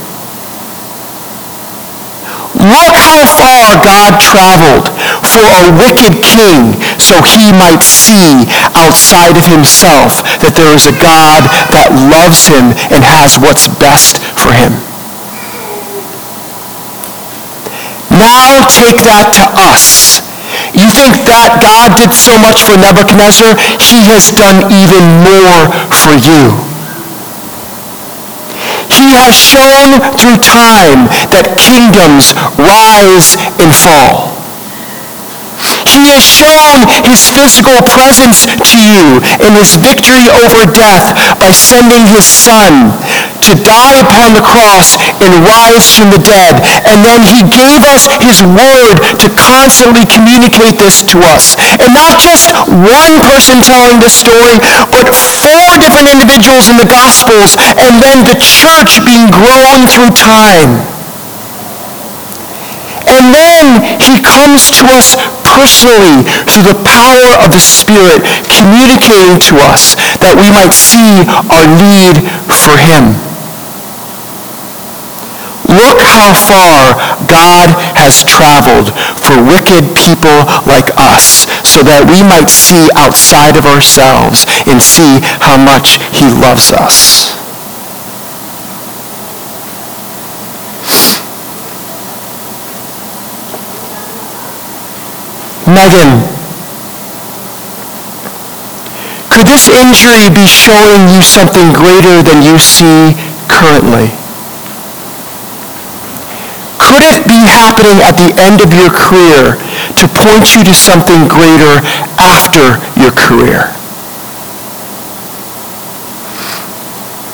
Look 2.56 2.96
how 2.96 3.28
far 3.36 3.76
God 3.84 4.16
traveled 4.16 4.88
for 5.28 5.44
a 5.44 5.68
wicked 5.76 6.24
king 6.24 6.80
so 6.96 7.20
he 7.20 7.52
might 7.52 7.84
see 7.84 8.48
outside 8.72 9.36
of 9.36 9.44
himself 9.44 10.24
that 10.40 10.56
there 10.56 10.72
is 10.72 10.88
a 10.88 10.96
God 10.96 11.44
that 11.76 11.92
loves 12.08 12.48
him 12.48 12.72
and 12.88 13.04
has 13.04 13.36
what's 13.36 13.68
best 13.68 14.24
for 14.40 14.56
him. 14.56 14.72
Now 18.10 18.64
take 18.72 18.98
that 19.04 19.28
to 19.36 19.44
us. 19.68 20.24
You 20.72 20.88
think 20.90 21.14
that 21.28 21.60
God 21.60 21.94
did 21.94 22.10
so 22.10 22.34
much 22.40 22.64
for 22.64 22.74
Nebuchadnezzar? 22.80 23.54
He 23.78 24.08
has 24.08 24.32
done 24.32 24.66
even 24.72 25.04
more 25.22 25.68
for 25.92 26.16
you. 26.16 26.67
He 28.88 29.14
has 29.14 29.36
shown 29.36 30.00
through 30.16 30.40
time 30.40 31.06
that 31.30 31.54
kingdoms 31.60 32.32
rise 32.56 33.36
and 33.60 33.70
fall. 33.70 34.34
He 35.88 36.14
has 36.14 36.22
shown 36.22 36.86
his 37.02 37.26
physical 37.32 37.78
presence 37.90 38.46
to 38.46 38.76
you 38.78 39.18
in 39.42 39.52
his 39.56 39.74
victory 39.80 40.30
over 40.30 40.68
death 40.70 41.16
by 41.40 41.50
sending 41.50 42.06
his 42.06 42.24
son 42.24 42.94
to 43.48 43.56
die 43.64 43.96
upon 44.04 44.36
the 44.36 44.44
cross 44.44 45.00
and 45.24 45.32
rise 45.40 45.96
from 45.96 46.12
the 46.12 46.20
dead. 46.20 46.60
And 46.84 47.00
then 47.00 47.24
he 47.24 47.40
gave 47.40 47.80
us 47.88 48.04
his 48.20 48.44
word 48.44 49.00
to 49.24 49.28
constantly 49.40 50.04
communicate 50.04 50.76
this 50.76 51.00
to 51.08 51.16
us. 51.24 51.56
And 51.80 51.96
not 51.96 52.20
just 52.20 52.52
one 52.68 53.14
person 53.24 53.64
telling 53.64 53.98
this 54.04 54.20
story, 54.20 54.60
but 54.92 55.08
four 55.16 55.68
different 55.80 56.12
individuals 56.12 56.68
in 56.68 56.76
the 56.76 56.88
Gospels, 56.88 57.56
and 57.80 57.96
then 58.00 58.24
the 58.28 58.36
church 58.36 59.00
being 59.04 59.32
grown 59.32 59.88
through 59.88 60.12
time. 60.12 60.84
And 63.08 63.32
then 63.32 63.80
he 64.04 64.20
comes 64.20 64.68
to 64.76 64.84
us 64.92 65.16
personally 65.42 66.28
through 66.44 66.68
the 66.68 66.78
power 66.84 67.40
of 67.40 67.50
the 67.50 67.62
Spirit 67.62 68.20
communicating 68.52 69.40
to 69.48 69.56
us 69.64 69.96
that 70.20 70.36
we 70.36 70.52
might 70.52 70.76
see 70.76 71.24
our 71.48 71.64
need 71.64 72.20
for 72.52 72.76
him. 72.76 73.16
Look 75.68 76.00
how 76.00 76.32
far 76.32 76.96
God 77.28 77.68
has 77.92 78.24
traveled 78.24 78.88
for 79.20 79.36
wicked 79.44 79.92
people 79.92 80.48
like 80.64 80.88
us 80.96 81.44
so 81.60 81.84
that 81.84 82.08
we 82.08 82.24
might 82.24 82.48
see 82.48 82.88
outside 82.96 83.52
of 83.60 83.68
ourselves 83.68 84.48
and 84.64 84.80
see 84.80 85.20
how 85.44 85.60
much 85.60 86.00
he 86.16 86.32
loves 86.40 86.72
us. 86.72 87.36
Megan, 95.68 96.24
could 99.28 99.44
this 99.44 99.68
injury 99.68 100.32
be 100.32 100.48
showing 100.48 101.12
you 101.12 101.20
something 101.20 101.76
greater 101.76 102.24
than 102.24 102.40
you 102.40 102.56
see 102.56 103.12
currently? 103.52 104.08
Could 106.78 107.02
it 107.02 107.26
be 107.28 107.42
happening 107.44 107.98
at 108.00 108.16
the 108.16 108.30
end 108.40 108.62
of 108.62 108.70
your 108.72 108.88
career 108.88 109.58
to 109.98 110.04
point 110.14 110.54
you 110.54 110.64
to 110.64 110.74
something 110.74 111.28
greater 111.28 111.82
after 112.16 112.78
your 112.96 113.12
career? 113.12 113.74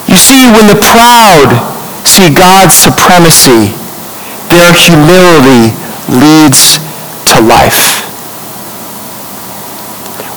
You 0.09 0.17
see, 0.17 0.51
when 0.51 0.67
the 0.67 0.81
proud 0.81 1.49
see 2.07 2.33
God's 2.33 2.75
supremacy, 2.75 3.73
their 4.49 4.73
humility 4.73 5.75
leads 6.09 6.79
to 7.33 7.41
life. 7.41 8.05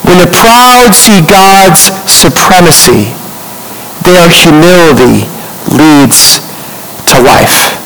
When 0.04 0.18
the 0.18 0.30
proud 0.32 0.94
see 0.94 1.20
God's 1.20 1.92
supremacy, 2.10 3.12
their 4.02 4.28
humility 4.30 5.28
leads 5.68 6.40
to 7.12 7.20
life. 7.20 7.76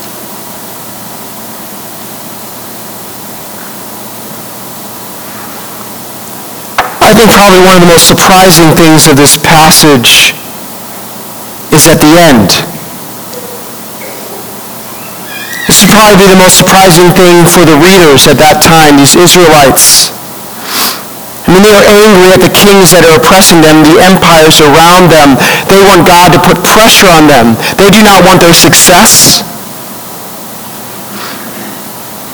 I 7.03 7.12
think 7.23 7.39
probably 7.39 7.63
one 7.63 7.79
of 7.79 7.83
the 7.87 7.87
most 7.87 8.03
surprising 8.11 8.67
things 8.75 9.07
of 9.07 9.15
this 9.15 9.39
passage 9.39 10.35
is 11.71 11.87
at 11.87 11.95
the 12.03 12.11
end. 12.19 12.51
This 15.71 15.79
would 15.79 15.95
probably 15.95 16.19
be 16.19 16.27
the 16.27 16.35
most 16.35 16.59
surprising 16.59 17.07
thing 17.15 17.47
for 17.47 17.63
the 17.63 17.79
readers 17.79 18.27
at 18.27 18.35
that 18.43 18.59
time, 18.59 18.99
these 18.99 19.15
Israelites. 19.15 20.11
I 21.47 21.55
mean, 21.55 21.63
they 21.63 21.71
are 21.71 21.87
angry 21.87 22.35
at 22.35 22.43
the 22.43 22.51
kings 22.51 22.91
that 22.91 23.07
are 23.07 23.15
oppressing 23.15 23.63
them, 23.63 23.87
the 23.87 24.03
empires 24.03 24.59
around 24.59 25.07
them. 25.07 25.39
They 25.71 25.79
want 25.79 26.03
God 26.03 26.35
to 26.35 26.39
put 26.43 26.59
pressure 26.59 27.07
on 27.07 27.31
them. 27.31 27.55
They 27.79 27.87
do 27.87 28.03
not 28.03 28.27
want 28.27 28.43
their 28.43 28.55
success. 28.55 29.47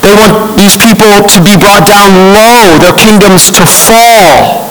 They 0.02 0.18
want 0.18 0.58
these 0.58 0.74
people 0.74 1.30
to 1.30 1.38
be 1.46 1.54
brought 1.54 1.86
down 1.86 2.10
low, 2.34 2.82
their 2.82 2.98
kingdoms 2.98 3.54
to 3.54 3.62
fall. 3.70 4.69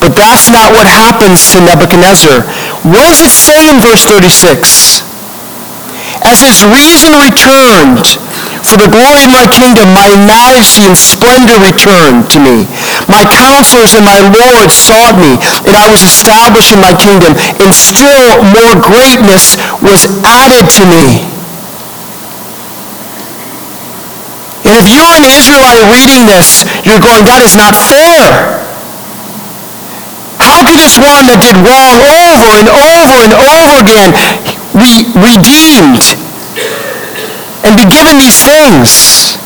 But 0.00 0.14
that's 0.14 0.48
not 0.50 0.72
what 0.72 0.86
happens 0.86 1.50
to 1.52 1.60
Nebuchadnezzar. 1.60 2.44
What 2.86 3.04
does 3.08 3.22
it 3.22 3.32
say 3.32 3.68
in 3.70 3.80
verse 3.80 4.04
36? 4.04 5.06
As 6.24 6.42
his 6.42 6.64
reason 6.66 7.12
returned 7.22 8.06
for 8.66 8.74
the 8.74 8.90
glory 8.90 9.22
of 9.22 9.30
my 9.30 9.46
kingdom, 9.46 9.94
my 9.94 10.10
majesty 10.26 10.90
and 10.90 10.98
splendor 10.98 11.54
returned 11.62 12.26
to 12.34 12.42
me. 12.42 12.66
My 13.06 13.22
counselors 13.30 13.94
and 13.94 14.02
my 14.02 14.18
lords 14.18 14.74
sought 14.74 15.14
me, 15.22 15.38
and 15.70 15.74
I 15.78 15.86
was 15.86 16.02
established 16.02 16.74
in 16.74 16.82
my 16.82 16.90
kingdom, 16.98 17.38
and 17.62 17.70
still 17.70 18.42
more 18.50 18.74
greatness 18.82 19.54
was 19.78 20.10
added 20.26 20.66
to 20.80 20.84
me. 20.90 21.30
And 24.66 24.74
if 24.74 24.90
you're 24.90 25.14
an 25.14 25.22
Israelite 25.22 25.86
reading 25.94 26.26
this, 26.26 26.66
you're 26.82 26.98
going, 26.98 27.22
that 27.22 27.38
is 27.46 27.54
not 27.54 27.70
fair. 27.70 28.65
One 30.76 31.24
that 31.28 31.40
did 31.40 31.56
wrong 31.64 32.00
over 32.04 32.50
and 32.60 32.68
over 32.68 33.16
and 33.24 33.32
over 33.32 33.72
again 33.80 34.12
be 34.76 35.08
redeemed 35.16 36.04
and 37.64 37.72
be 37.80 37.88
given 37.88 38.20
these 38.20 38.44
things? 38.44 39.40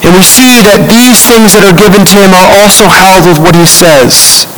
And 0.00 0.16
we 0.16 0.24
see 0.24 0.64
that 0.64 0.88
these 0.88 1.20
things 1.28 1.52
that 1.52 1.68
are 1.68 1.76
given 1.76 2.08
to 2.08 2.16
him 2.16 2.32
are 2.32 2.48
also 2.64 2.88
held 2.88 3.28
with 3.28 3.38
what 3.44 3.52
he 3.52 3.68
says. 3.68 4.48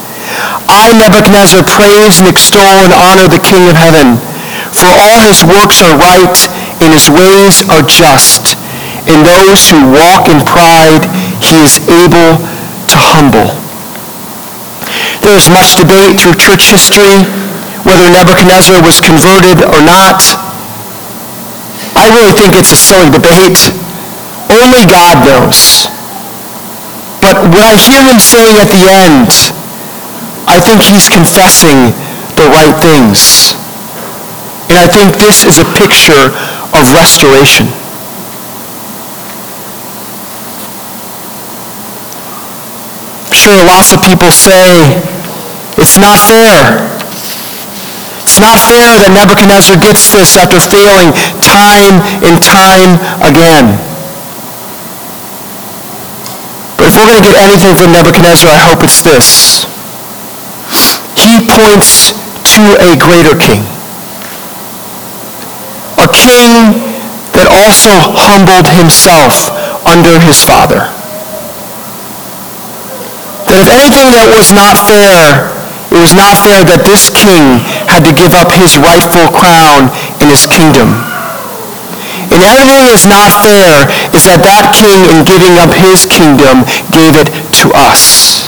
I, 0.71 0.95
Nebuchadnezzar, 0.95 1.67
praise 1.67 2.23
and 2.23 2.31
extol 2.31 2.87
and 2.87 2.95
honor 2.95 3.27
the 3.27 3.43
King 3.43 3.67
of 3.67 3.75
heaven 3.75 4.23
for 4.73 4.89
all 4.89 5.21
his 5.29 5.45
works 5.45 5.85
are 5.85 5.95
right, 6.01 6.39
and 6.81 6.91
his 6.91 7.11
ways 7.13 7.63
are 7.69 7.85
just. 7.85 8.57
And 9.05 9.27
those 9.27 9.69
who 9.69 9.93
walk 9.93 10.31
in 10.33 10.41
pride, 10.47 11.05
he 11.43 11.59
is 11.67 11.83
able 11.91 12.39
to 12.89 12.97
humble. 12.99 13.51
There 15.23 15.35
is 15.39 15.51
much 15.51 15.75
debate 15.79 16.19
through 16.19 16.39
church 16.39 16.71
history 16.71 17.23
whether 17.83 18.07
Nebuchadnezzar 18.11 18.79
was 18.83 19.03
converted 19.03 19.63
or 19.67 19.83
not. 19.83 20.23
I 21.99 22.07
really 22.15 22.35
think 22.35 22.55
it's 22.55 22.71
a 22.71 22.79
silly 22.79 23.11
debate. 23.11 23.59
Only 24.51 24.87
God 24.87 25.23
knows. 25.27 25.91
But 27.19 27.39
what 27.51 27.63
I 27.63 27.75
hear 27.75 28.03
him 28.03 28.19
saying 28.23 28.59
at 28.59 28.71
the 28.71 28.83
end, 28.87 29.31
I 30.47 30.59
think 30.63 30.83
he's 30.83 31.11
confessing 31.11 31.95
the 32.39 32.47
right 32.51 32.75
things. 32.83 33.55
And 34.71 34.79
I 34.79 34.87
think 34.87 35.19
this 35.19 35.45
is 35.45 35.59
a 35.59 35.67
picture 35.75 36.35
of 36.75 36.85
restoration. 36.95 37.82
Sure 43.35 43.57
lots 43.65 43.93
of 43.93 44.01
people 44.05 44.31
say, 44.31 44.93
it's 45.81 45.97
not 45.99 46.17
fair. 46.17 46.89
It's 48.23 48.39
not 48.39 48.57
fair 48.61 48.97
that 49.03 49.11
Nebuchadnezzar 49.13 49.77
gets 49.77 50.09
this 50.13 50.37
after 50.39 50.57
failing 50.61 51.13
time 51.43 52.01
and 52.23 52.39
time 52.39 52.97
again. 53.21 53.77
But 56.79 56.89
if 56.89 56.97
we're 56.97 57.09
going 57.09 57.21
to 57.21 57.27
get 57.27 57.37
anything 57.37 57.75
from 57.75 57.93
Nebuchadnezzar, 57.93 58.49
I 58.49 58.63
hope 58.63 58.81
it's 58.87 59.03
this. 59.05 59.67
He 61.19 61.45
points 61.45 62.17
to 62.57 62.63
a 62.81 62.97
greater 62.97 63.37
king 63.39 63.63
a 66.03 66.09
king 66.11 66.75
that 67.31 67.47
also 67.47 67.95
humbled 68.19 68.67
himself 68.75 69.55
under 69.87 70.19
his 70.19 70.43
father. 70.43 70.91
Anything 73.71 74.11
that 74.11 74.27
was 74.27 74.51
not 74.51 74.75
fair, 74.91 75.53
it 75.93 76.01
was 76.01 76.17
not 76.17 76.35
fair 76.41 76.65
that 76.67 76.83
this 76.83 77.13
king 77.15 77.63
had 77.87 78.03
to 78.03 78.13
give 78.17 78.35
up 78.35 78.51
his 78.51 78.75
rightful 78.81 79.29
crown 79.31 79.93
in 80.19 80.27
his 80.27 80.49
kingdom. 80.49 80.99
And 82.33 82.41
everything 82.41 82.81
that 82.81 82.91
is 82.91 83.05
not 83.05 83.29
fair 83.45 83.87
is 84.17 84.25
that 84.25 84.41
that 84.43 84.73
king, 84.73 85.05
in 85.13 85.23
giving 85.29 85.61
up 85.61 85.71
his 85.71 86.09
kingdom, 86.09 86.65
gave 86.91 87.15
it 87.21 87.29
to 87.63 87.71
us. 87.77 88.42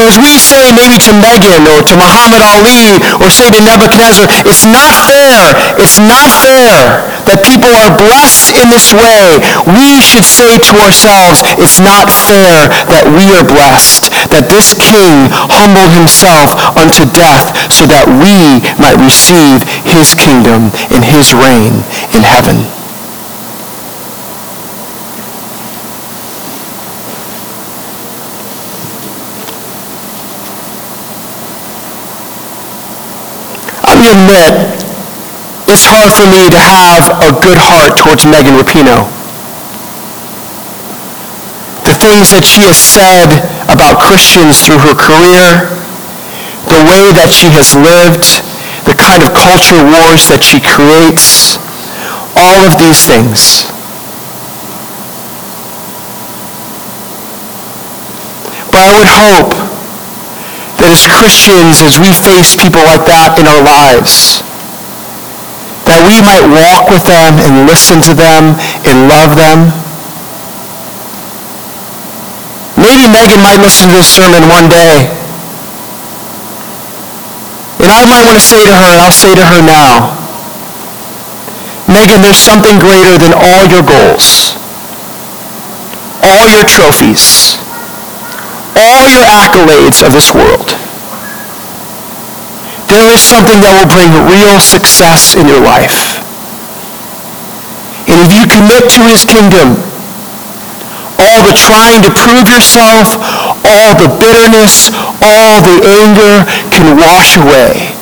So 0.00 0.08
as 0.08 0.16
we 0.16 0.40
say 0.40 0.72
maybe 0.72 0.96
to 0.96 1.12
Megan 1.12 1.68
or 1.76 1.84
to 1.84 1.92
Muhammad 1.92 2.40
Ali 2.40 2.96
or 3.20 3.28
say 3.28 3.52
to 3.52 3.60
Nebuchadnezzar, 3.60 4.24
it's 4.48 4.64
not 4.64 4.96
fair, 5.04 5.52
it's 5.76 6.00
not 6.00 6.24
fair 6.40 7.04
that 7.28 7.44
people 7.44 7.68
are 7.68 7.92
blessed 8.00 8.56
in 8.56 8.72
this 8.72 8.96
way. 8.96 9.44
We 9.68 10.00
should 10.00 10.24
say 10.24 10.56
to 10.56 10.72
ourselves, 10.80 11.44
it's 11.60 11.84
not 11.84 12.08
fair 12.08 12.72
that 12.88 13.12
we 13.12 13.28
are 13.36 13.44
blessed, 13.44 14.08
that 14.32 14.48
this 14.48 14.72
king 14.72 15.28
humbled 15.52 15.92
himself 15.92 16.56
unto 16.80 17.04
death 17.12 17.52
so 17.68 17.84
that 17.84 18.08
we 18.08 18.64
might 18.80 18.96
receive 19.04 19.68
his 19.84 20.16
kingdom 20.16 20.72
and 20.96 21.04
his 21.04 21.36
reign 21.36 21.84
in 22.16 22.24
heaven. 22.24 22.79
Admit 34.30 34.78
it's 35.66 35.82
hard 35.82 36.10
for 36.14 36.26
me 36.30 36.46
to 36.50 36.58
have 36.58 37.10
a 37.22 37.34
good 37.42 37.58
heart 37.58 37.98
towards 37.98 38.22
Megan 38.26 38.54
Rapinoe. 38.54 39.06
The 41.82 41.94
things 41.98 42.30
that 42.30 42.46
she 42.46 42.62
has 42.66 42.78
said 42.78 43.26
about 43.66 43.98
Christians 43.98 44.62
through 44.62 44.78
her 44.86 44.94
career, 44.94 45.66
the 46.70 46.82
way 46.86 47.10
that 47.14 47.30
she 47.30 47.50
has 47.54 47.74
lived, 47.74 48.42
the 48.86 48.94
kind 48.94 49.22
of 49.22 49.34
culture 49.34 49.78
wars 49.82 50.30
that 50.30 50.42
she 50.42 50.62
creates, 50.62 51.58
all 52.38 52.62
of 52.66 52.78
these 52.78 53.06
things. 53.06 53.70
But 58.70 58.78
I 58.78 58.90
would 58.94 59.10
hope 59.10 59.69
that 60.80 60.96
as 60.96 61.04
Christians, 61.04 61.84
as 61.84 62.00
we 62.00 62.08
face 62.16 62.56
people 62.56 62.80
like 62.88 63.04
that 63.04 63.36
in 63.36 63.44
our 63.44 63.60
lives, 63.60 64.40
that 65.84 66.00
we 66.08 66.24
might 66.24 66.40
walk 66.48 66.88
with 66.88 67.04
them 67.04 67.36
and 67.36 67.68
listen 67.68 68.00
to 68.00 68.16
them 68.16 68.56
and 68.88 69.04
love 69.04 69.36
them. 69.36 69.68
Maybe 72.80 73.04
Megan 73.12 73.44
might 73.44 73.60
listen 73.60 73.92
to 73.92 73.94
this 74.00 74.08
sermon 74.08 74.48
one 74.48 74.72
day. 74.72 75.04
And 77.84 77.92
I 77.92 78.00
might 78.08 78.24
want 78.24 78.40
to 78.40 78.44
say 78.44 78.64
to 78.64 78.72
her, 78.72 78.88
and 78.96 79.00
I'll 79.04 79.12
say 79.12 79.36
to 79.36 79.44
her 79.44 79.60
now, 79.60 80.16
Megan, 81.92 82.24
there's 82.24 82.40
something 82.40 82.80
greater 82.80 83.20
than 83.20 83.36
all 83.36 83.68
your 83.68 83.84
goals, 83.84 84.56
all 86.24 86.48
your 86.48 86.64
trophies, 86.64 87.60
all 88.80 89.04
your 89.12 89.28
accolades 89.28 90.00
of 90.00 90.16
this 90.16 90.32
world. 90.32 90.72
There 92.88 93.06
is 93.12 93.20
something 93.22 93.60
that 93.62 93.70
will 93.76 93.92
bring 93.92 94.10
real 94.26 94.58
success 94.58 95.36
in 95.36 95.46
your 95.46 95.62
life. 95.62 96.18
And 98.10 98.18
if 98.18 98.34
you 98.34 98.48
commit 98.50 98.90
to 98.98 99.00
his 99.06 99.22
kingdom, 99.22 99.78
all 101.20 101.46
the 101.46 101.54
trying 101.54 102.02
to 102.02 102.10
prove 102.10 102.50
yourself, 102.50 103.14
all 103.62 103.94
the 103.94 104.10
bitterness, 104.18 104.90
all 105.22 105.62
the 105.62 105.78
anger 105.86 106.42
can 106.74 106.98
wash 106.98 107.38
away, 107.38 107.94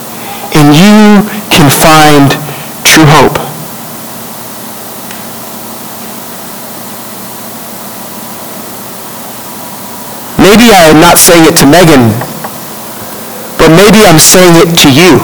and 0.57 0.73
you 0.73 1.29
can 1.53 1.69
find 1.69 2.33
true 2.89 3.05
hope. 3.05 3.28
Maybe 10.69 10.77
I 10.77 10.91
am 10.93 11.01
not 11.01 11.17
saying 11.17 11.49
it 11.49 11.57
to 11.57 11.67
Megan 11.67 12.13
but 13.57 13.73
maybe 13.73 14.05
I'm 14.05 14.21
saying 14.21 14.53
it 14.57 14.77
to 14.85 14.89
you. 14.89 15.17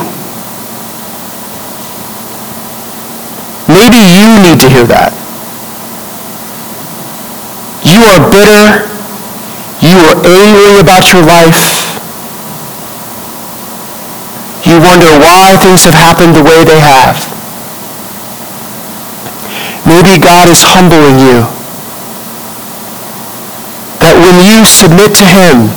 Maybe 3.69 3.97
you 4.01 4.41
need 4.41 4.57
to 4.61 4.69
hear 4.69 4.85
that. 4.89 5.13
You 7.85 8.01
are 8.09 8.21
bitter. 8.29 8.89
You 9.85 9.97
are 10.09 10.17
angry 10.25 10.81
about 10.81 11.09
your 11.13 11.21
life. 11.25 11.93
You 14.65 14.81
wonder 14.81 15.09
why 15.21 15.57
things 15.61 15.85
have 15.85 15.93
happened 15.93 16.35
the 16.35 16.43
way 16.43 16.65
they 16.65 16.81
have. 16.81 17.21
Maybe 19.85 20.17
God 20.17 20.49
is 20.49 20.61
humbling 20.61 21.21
you. 21.21 21.64
When 24.25 24.41
you 24.41 24.65
submit 24.65 25.13
to 25.21 25.25
him 25.29 25.69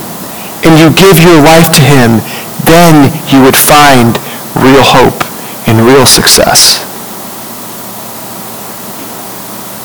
and 0.65 0.73
you 0.81 0.89
give 0.97 1.21
your 1.21 1.37
life 1.45 1.69
to 1.69 1.83
him, 1.85 2.25
then 2.65 3.13
you 3.29 3.45
would 3.45 3.57
find 3.57 4.17
real 4.57 4.81
hope 4.81 5.21
and 5.69 5.85
real 5.85 6.07
success. 6.07 6.88